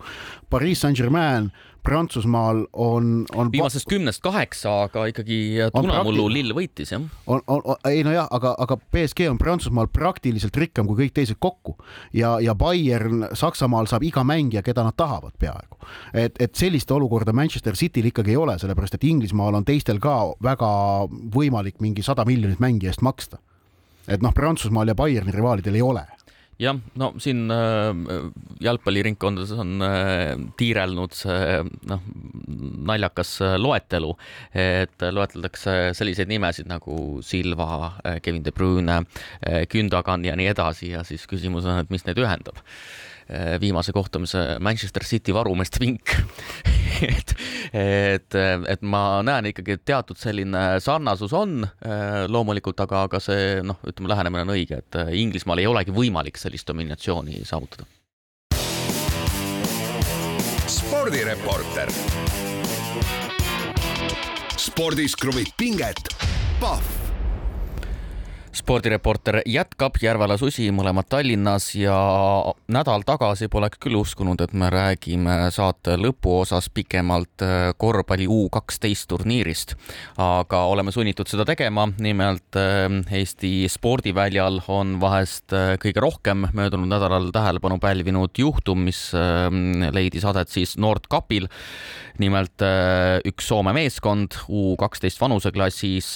[0.50, 1.52] Pariis Saint-Germain
[1.88, 3.52] Prantsusmaal on, on.
[3.52, 5.38] viimasest kümnest kaheksa, aga ikkagi
[5.72, 7.06] tunamullu lill võitis jah.
[7.28, 11.40] on, on, on, ei nojah, aga, aga BSG on Prantsusmaal praktiliselt rikkam kui kõik teised
[11.40, 11.78] kokku
[12.16, 15.80] ja, ja Bayern Saksamaal saab iga mängija, keda nad tahavad peaaegu.
[16.14, 20.18] et, et sellist olukorda Manchester Cityl ikkagi ei ole, sellepärast et Inglismaal on teistel ka
[20.44, 20.70] väga
[21.08, 23.40] võimalik mingi sada miljonit mängija eest maksta.
[24.08, 26.04] et noh, Prantsusmaal ja Bayerni rivaalidel ei ole
[26.62, 27.92] jah, no siin äh,
[28.64, 32.06] jalgpalliringkondades on äh, tiirelnud see noh,
[32.90, 34.14] naljakas äh, loetelu,
[34.58, 39.04] et loetletakse selliseid nimesid nagu Silva äh,, Kevin De Bruyne
[39.42, 42.58] äh,, Gündogan ja nii edasi ja siis küsimus on, et mis neid ühendab.
[42.58, 43.17] äh,
[43.62, 46.16] viimase kohtumise Manchester City varumeeste vink
[47.02, 47.34] et,
[47.74, 53.62] et, et ma näen ikkagi, et teatud selline sarnasus on äh, loomulikult, aga, aga see
[53.66, 57.88] noh, ütleme, lähenemine on õige, et äh, Inglismaal ei olegi võimalik sellist dominatsiooni saavutada.
[60.68, 61.92] spordireporter.
[64.58, 66.12] spordis kruvib pinget,
[66.60, 67.07] Pahv
[68.58, 71.98] spordireporter jätkab, Järvela susi, mõlemad Tallinnas ja
[72.74, 79.10] nädal tagasi poleks küll uskunud, et me räägime saate lõpuosas pikemalt äh, korvpalli U kaksteist
[79.12, 79.76] turniirist.
[80.18, 82.88] aga oleme sunnitud seda tegema, nimelt äh,
[83.20, 89.12] Eesti spordiväljal on vahest äh, kõige rohkem möödunud nädalal tähelepanu pälvinud juhtum, mis
[89.94, 91.48] leidis aset siis Nordkapil.
[92.20, 92.64] Nimelt
[93.28, 96.16] üks Soome meeskond U kaksteist vanuseklassis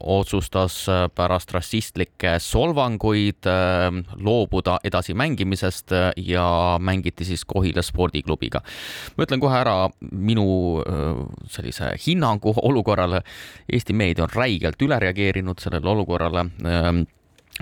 [0.00, 0.82] otsustas
[1.14, 8.60] pärast pärast rassistlikke solvanguid äh, loobuda edasi mängimisest äh, ja mängiti siis Kohila spordiklubiga.
[9.16, 13.22] ma ütlen kohe ära minu äh, sellise hinnangu olukorrale.
[13.72, 17.04] Eesti meedia on räigelt üle reageerinud sellele olukorrale ähm,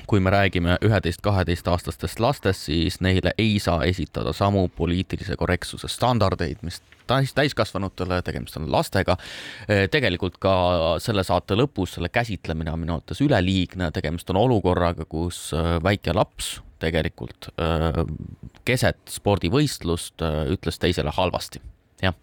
[0.07, 6.83] kui me räägime üheteist-kaheteistaastastest lastest, siis neile ei saa esitada samu poliitilise korrektsuse standardeid, mis
[7.09, 9.17] täis, täiskasvanutele, tegemist on lastega.
[9.91, 10.55] tegelikult ka
[11.03, 16.15] selle saate lõpus selle käsitlemine on minu arvates üleliigne, tegemist on olukorraga, kus äh, väike
[16.17, 18.05] laps tegelikult äh,
[18.69, 21.61] keset spordivõistlust äh, ütles teisele halvasti.
[22.03, 22.15] jah,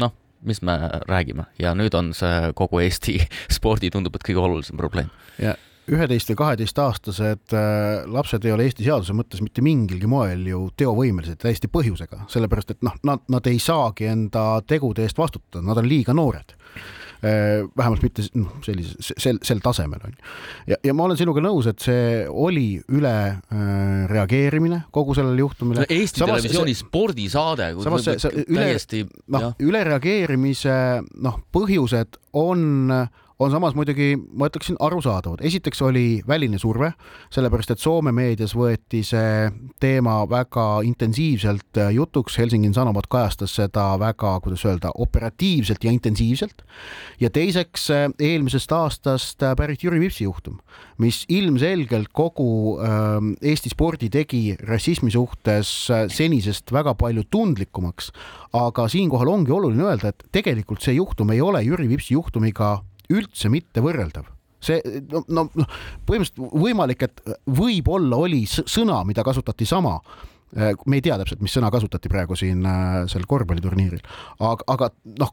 [0.00, 0.12] noh,
[0.42, 3.18] mis me räägime ja nüüd on see kogu Eesti
[3.58, 5.10] spordi tundub, et kõige olulisem probleem.
[5.38, 5.56] ja
[5.92, 11.40] üheteist või kaheteistaastased äh, lapsed ei ole Eesti seaduse mõttes mitte mingilgi moel ju teovõimelised
[11.42, 15.88] täiesti põhjusega, sellepärast et noh, nad, nad ei saagi enda tegude eest vastutada, nad on
[15.88, 16.56] liiga noored
[17.22, 20.32] äh, vähemalt mitte noh, sellise, sel, sel tasemel on ju.
[20.72, 23.60] ja, ja ma olen sinuga nõus, et see oli üle äh,
[24.10, 25.86] reageerimine kogu sellele juhtumile.
[25.86, 27.70] Eesti samas, Televisiooni see, spordisaade.
[27.84, 28.72] samas see, see üle,
[29.36, 30.80] noh, ülereageerimise
[31.22, 35.42] noh, põhjused on äh, on samas muidugi, ma ütleksin, arusaadavad.
[35.44, 36.92] esiteks oli väline surve,
[37.32, 44.38] sellepärast et Soome meedias võeti see teema väga intensiivselt jutuks, Helsingin Sanomat kajastas seda väga,
[44.44, 46.64] kuidas öelda, operatiivselt ja intensiivselt.
[47.20, 50.58] ja teiseks eelmisest aastast pärit Jüri Vipsi juhtum,
[50.98, 58.12] mis ilmselgelt kogu ähm, Eesti spordi tegi rassismi suhtes senisest väga palju tundlikumaks.
[58.52, 62.78] aga siinkohal ongi oluline öelda, et tegelikult see juhtum ei ole Jüri Vipsi juhtumiga
[63.12, 64.32] üldse mitte võrreldav
[64.66, 65.66] see no, no,
[66.08, 67.20] põhimõtteliselt võimalik, et
[67.58, 69.98] võib-olla oli sõna, mida kasutati sama.
[70.56, 74.02] Äh, me ei tea täpselt, mis sõna kasutati praegu siin äh, sel korvpalliturniiril,
[74.38, 74.90] aga, aga
[75.20, 75.32] noh,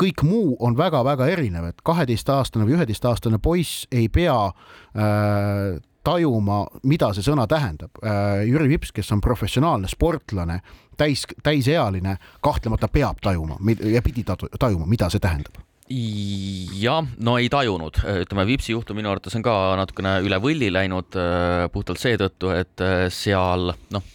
[0.00, 7.12] kõik muu on väga-väga erinev, et kaheteistaastane või üheteistaastane poiss ei pea äh, tajuma, mida
[7.16, 7.92] see sõna tähendab.
[8.00, 10.58] Äh, Jüri Vips, kes on professionaalne sportlane,
[11.00, 17.98] täis, täisealine, kahtlemata peab tajuma ja pidi tajuma, mida see tähendab jah, no ei tajunud,
[18.24, 22.80] ütleme Vipsi juhtum minu arvates on ka natukene üle võlli läinud äh, puhtalt seetõttu, et
[22.80, 24.06] äh, seal noh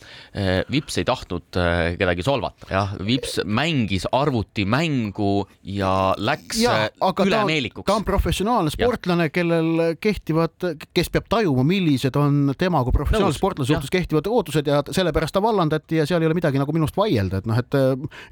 [0.71, 7.87] Vips ei tahtnud eh, kedagi solvata, jah, Vips mängis arvutimängu ja läks ja, eh, ülemeelikuks.
[7.87, 13.73] ta on professionaalne sportlane, kellel kehtivad, kes peab tajuma, millised on tema kui professionaalse sportlase
[13.73, 16.99] suhtes kehtivad ootused ja sellepärast ta vallandati ja seal ei ole midagi nagu minu arust
[16.99, 17.79] vaielda, et noh, et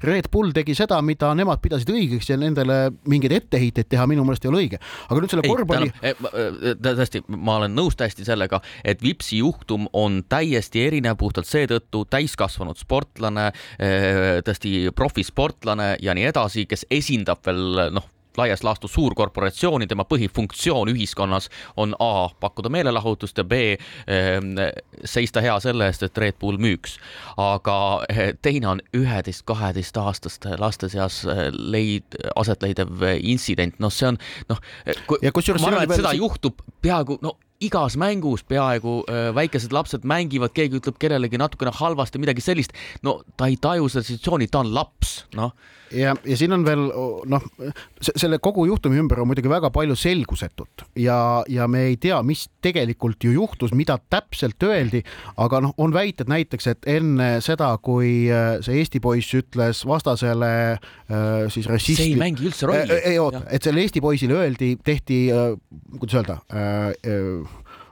[0.06, 2.78] Red Bull tegi seda, mida nemad pidasid õigeks ja nendele
[3.10, 4.82] mingeid etteheiteid teha minu meelest ei ole õige.
[5.08, 5.92] aga nüüd selle korvpalli.
[6.84, 12.04] tõesti, ma olen nõus täiesti sellega, et Vipsi juhtum on täiesti erinev puhtalt seetõttu, tõttu
[12.10, 18.04] täiskasvanud sportlane, eh, tõesti profisportlane ja nii edasi, kes esindab veel noh,
[18.38, 24.38] laias laastus suurkorporatsiooni, tema põhifunktsioon ühiskonnas on A pakkuda meelelahutust ja B eh,
[25.04, 26.98] seista hea selle eest, et Red Bull müüks.
[27.36, 34.18] aga eh, teine on üheteist-kaheteistaastaste laste seas leid-, aset leidev intsident, noh, see on
[34.48, 37.34] noh, ma arvan, et seda juhtub peaaegu no
[37.64, 39.00] igas mängus peaaegu
[39.34, 42.76] väikesed lapsed mängivad, keegi ütleb kellelegi natukene halvasti, midagi sellist.
[43.02, 45.54] no ta ei taju seda situatsiooni, ta on laps, noh
[45.92, 46.86] ja, ja siin on veel
[47.30, 47.44] noh,
[48.08, 51.18] selle kogu juhtumi ümber on muidugi väga palju selgusetut ja,
[51.48, 55.02] ja me ei tea, mis tegelikult ju juhtus, mida täpselt öeldi,
[55.40, 60.52] aga noh, on väited näiteks, et enne seda, kui äh, see Eesti poiss ütles vastasele
[60.74, 62.02] äh, siis rassisti.
[62.02, 62.98] see ei mängi üldse rolli.
[62.98, 65.24] Äh, ei oota, et sellele Eesti poisile öeldi, tehti,
[65.98, 66.38] kuidas öelda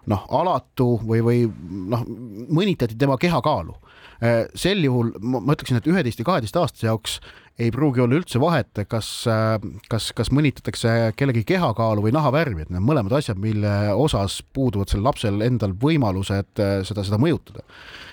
[0.07, 1.41] noh, alatu või, või
[1.91, 3.75] noh, mõnitati tema kehakaalu.
[4.57, 7.19] sel juhul ma ütleksin, et üheteist ja kaheteist aastase jaoks
[7.59, 9.09] ei pruugi olla üldse vahet, kas,
[9.89, 15.05] kas, kas mõnitatakse kellegi kehakaalu või nahavärvi, et need mõlemad asjad, mille osas puuduvad sel
[15.07, 16.53] lapsel endal võimalused
[16.89, 17.65] seda, seda mõjutada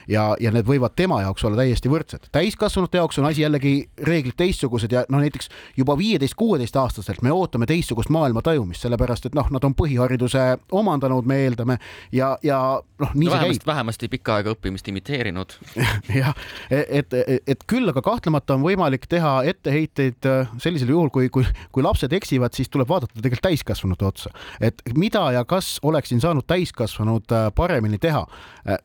[0.08, 2.28] ja, ja need võivad tema jaoks olla täiesti võrdsed.
[2.36, 3.74] täiskasvanute jaoks on asi jällegi
[4.04, 9.50] reeglid teistsugused ja no näiteks juba viieteist-kuueteistaastaselt me ootame teistsugust maailma tajumist, sellepärast et noh,
[9.54, 11.78] nad on põhihariduse omandanud, me eeldame
[12.12, 12.60] ja, ja
[13.00, 13.72] noh, nii no, see vähemasti, käib.
[13.74, 15.58] vähemasti pikka aega õppimist imiteerinud
[16.22, 16.34] jah,
[16.70, 20.28] et, et, et küll aga kahtlemata on võimalik teha teha etteheiteid
[20.62, 24.32] sellisel juhul, kui, kui, kui lapsed eksivad, siis tuleb vaadata tegelikult täiskasvanute otsa,
[24.62, 28.26] et mida ja kas oleksin saanud täiskasvanud paremini teha.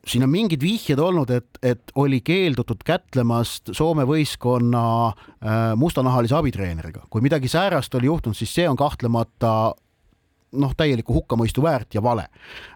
[0.07, 5.13] siin on mingid vihjed olnud, et, et oli keeldutud kätlemast Soome võistkonna
[5.79, 9.73] mustanahalise abitreeneriga, kui midagi säärast oli juhtunud, siis see on kahtlemata
[10.51, 12.27] noh, täielikku hukkamõistu väärt ja vale.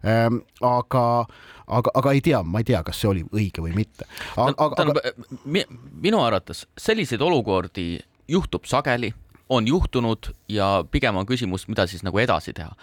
[0.04, 1.26] Ehm, aga,
[1.68, 4.08] aga, aga ei tea, ma ei tea, kas see oli õige või mitte.
[4.38, 5.14] aga, aga...
[5.46, 7.98] minu arvates selliseid olukordi
[8.28, 9.14] juhtub sageli
[9.50, 12.76] on juhtunud ja pigem on küsimus, mida siis nagu edasi teha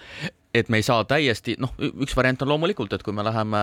[0.54, 3.60] et me ei saa täiesti, noh, üks variant on loomulikult, et kui me läheme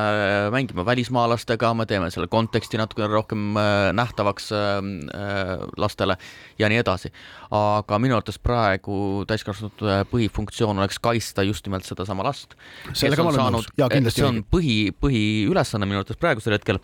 [0.54, 6.16] mängima välismaalastega, me teeme selle konteksti natukene rohkem äh, nähtavaks äh, äh, lastele
[6.60, 7.12] ja nii edasi.
[7.52, 12.56] aga minu arvates praegu täiskasvanute põhifunktsioon oleks kaitsta just nimelt sedasama last.
[12.94, 14.24] sellega ma olen nõus, jaa kindlasti.
[14.24, 16.80] see on põhi, põhiülesanne minu arvates praegusel hetkel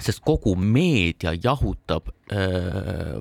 [0.00, 2.21] sest kogu meedia jahutab äh,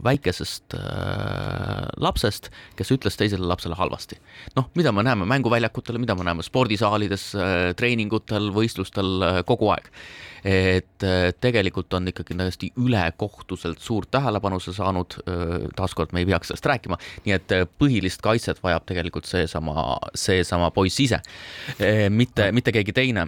[0.04, 4.20] väikesest äh, lapsest, kes ütles teisele lapsele halvasti.
[4.56, 9.92] noh, mida me näeme mänguväljakutel, mida me näeme spordisaalides äh,, treeningutel, võistlustel äh, kogu aeg
[10.46, 16.30] et äh, tegelikult on ikkagi täiesti ülekohtuselt suurt tähelepanu see saanud, äh, taaskord me ei
[16.30, 16.98] peaks sellest rääkima,
[17.28, 21.22] nii et äh, põhilist kaitset vajab tegelikult seesama, seesama poiss ise,
[22.10, 23.28] mitte, mitte keegi teine.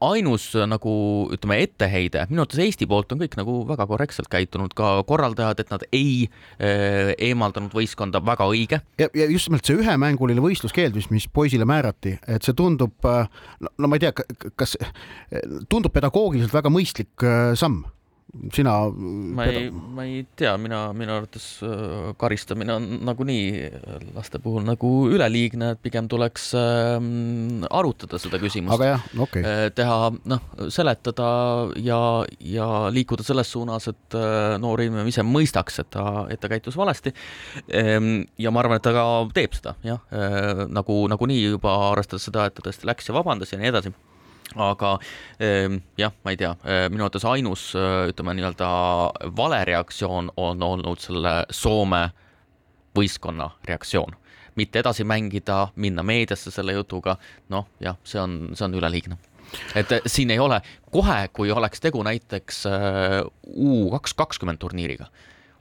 [0.00, 0.94] ainus nagu
[1.34, 5.72] ütleme, etteheide, minu arvates Eesti poolt on kõik nagu väga korrektselt käitunud, ka korraldajad, et
[5.72, 6.26] nad ei
[6.58, 8.80] eemaldanud võistkonda, väga õige.
[9.00, 13.72] ja, ja just nimelt see ühemänguline võistluskeeld, mis, mis poisile määrati, et see tundub, no,
[13.78, 14.14] no ma ei tea,
[14.58, 14.76] kas
[15.70, 17.84] tundub pedagoogiliselt väga mõistlik äh, samm
[18.52, 18.74] sina.
[18.90, 23.68] ma ei, ma ei tea, mina, minu arvates äh, karistamine on nagunii
[24.14, 26.96] laste puhul nagu üleliigne, et pigem tuleks äh,
[27.70, 28.76] arutada seda küsimust.
[28.76, 29.66] aga jah, okei okay..
[29.66, 29.98] Äh, teha,
[30.30, 31.28] noh, seletada
[31.82, 32.00] ja,
[32.40, 34.18] ja liikuda selles suunas, et
[34.60, 37.14] noor inimene ise mõistaks, et ta, et ta käitus valesti.
[37.68, 39.04] Ehm, ja ma arvan, et ta ka
[39.36, 40.02] teeb seda, jah,
[40.72, 43.94] nagu, nagunii juba arvestades seda, et ta tõesti läks ja vabandas ja nii edasi
[44.56, 44.98] aga
[45.40, 48.68] ehm, jah, ma ei tea, ehm, minu arvates ainus äh, ütleme nii-öelda
[49.36, 52.06] vale reaktsioon on olnud selle Soome
[52.94, 54.14] võistkonna reaktsioon,
[54.54, 57.16] mitte edasi mängida, minna meediasse selle jutuga,
[57.50, 59.18] noh jah, see on, see on üleliigne.
[59.76, 60.60] Et äh, siin ei ole
[60.94, 63.20] kohe, kui oleks tegu näiteks äh,
[63.54, 65.10] U kaks kakskümmend turniiriga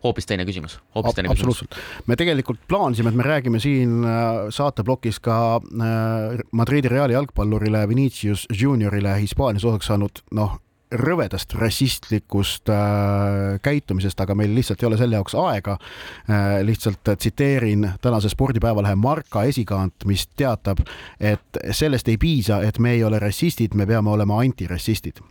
[0.04, 1.64] hoopis teine küsimus, hoopis teine küsimus.
[2.08, 8.48] me tegelikult plaanisime, et me räägime siin äh, saateplokis ka äh, Madridi Reali jalgpallurile Vinicius
[8.62, 10.60] Juniorile Hispaanias osaks saanud, noh
[11.00, 16.62] rõvedast rassistlikust äh, käitumisest, aga meil lihtsalt ei ole selle jaoks aega äh,.
[16.66, 20.84] lihtsalt tsiteerin tänase spordipäevalehe Marka esikaant, mis teatab,
[21.20, 25.22] et sellest ei piisa, et me ei ole rassistid, me peame olema antirassistid.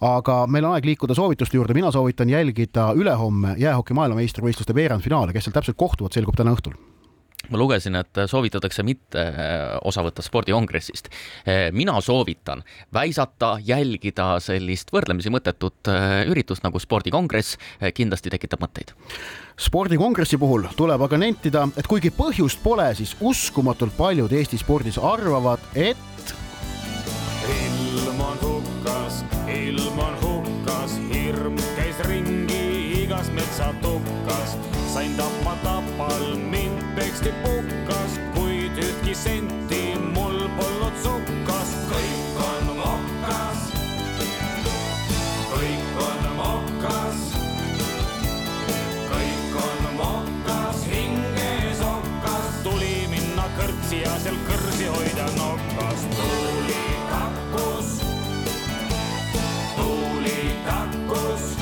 [0.00, 5.48] aga meil on aeg liikuda soovituste juurde, mina soovitan jälgida ülehomme jäähoki maailmameistrivõistluste veerandfinaale, kes
[5.48, 6.76] seal täpselt kohtuvad, selgub täna õhtul
[7.48, 11.08] ma lugesin, et soovitatakse mitte äh, osa võtta spordikongressist.
[11.48, 12.62] Äh, mina soovitan
[12.94, 17.56] väisata, jälgida sellist võrdlemisi mõttetut äh, üritust nagu spordikongress,
[17.94, 18.94] kindlasti tekitab mõtteid.
[19.60, 25.60] spordikongressi puhul tuleb aga nentida, et kuigi põhjust pole, siis uskumatult paljud Eesti spordis arvavad,
[25.74, 26.34] et
[27.48, 34.56] ilm on hukkas, ilm on hukkas, hirm käis ringi igas metsatukas,
[34.92, 36.59] sain tappa tapal mind
[37.10, 39.80] peksti puhkas, kuid ühtki senti
[40.14, 43.64] mul polnud sukkas, kõik on mokas.
[45.50, 47.18] kõik on mokas.
[49.10, 57.90] kõik on mokas, hinges okas, tuli minna kõrtsi ja seal kõrsi hoida nokas, tuli kakkus.
[59.74, 61.59] tuli takkus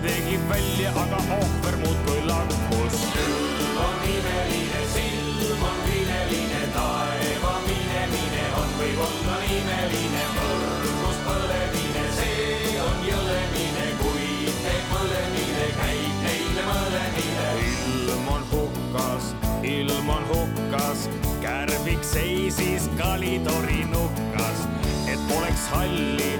[0.00, 2.94] pätsi tegi välja, aga ohver muudkui lakkus.
[3.12, 12.98] külg on imeline, silm on vineline, taeva minemine on võib-olla imeline, kõrgus põlemine, see on
[13.08, 17.48] jõlemine, kuid see põlemine käib neile mõlemile.
[17.66, 21.08] ilm on hukkas, ilm on hukkas,
[21.42, 24.66] kärbik seisis kalitori nukkas
[25.08, 26.32] et poleks halli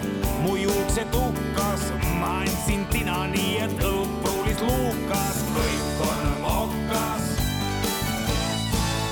[0.42, 1.82] mu juuksed hukkas,
[2.20, 2.87] ma andsin
[3.18, 7.24] tina nii, et õlut pruulis luukas, kõik on mokas.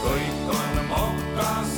[0.05, 1.73] kõik on mokas.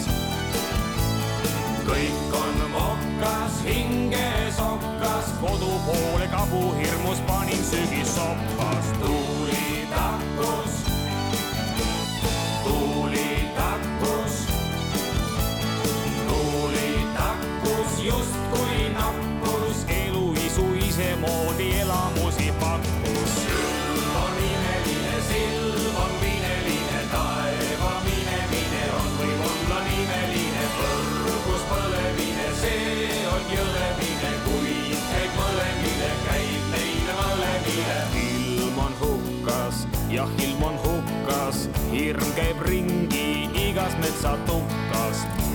[1.88, 10.67] kõik on mokas, hinges okkas, kodu poole kabu hirmus panin sügissoppas, tuuli takkus.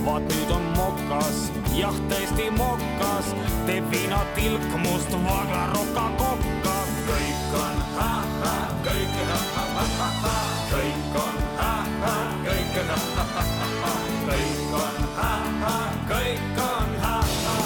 [0.06, 1.40] Vaat nüüd on mokas,
[1.76, 3.32] jah, tõesti mokas,
[3.68, 6.76] teeb viinatilk must vaglaroka kokka.
[7.08, 8.54] kõik on ha-ha,
[8.86, 10.36] kõik on ha-ha-ha-ha,
[10.72, 12.14] kõik on ha-ha,
[12.46, 13.94] kõik on ha-ha-ha-ha,
[14.30, 15.76] kõik on ha-ha,
[16.14, 17.58] kõik on ha-ha.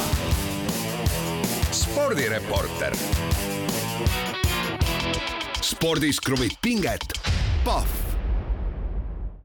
[1.84, 3.00] spordireporter.
[5.62, 7.14] spordis kruvib pinget,
[7.66, 8.07] Pahv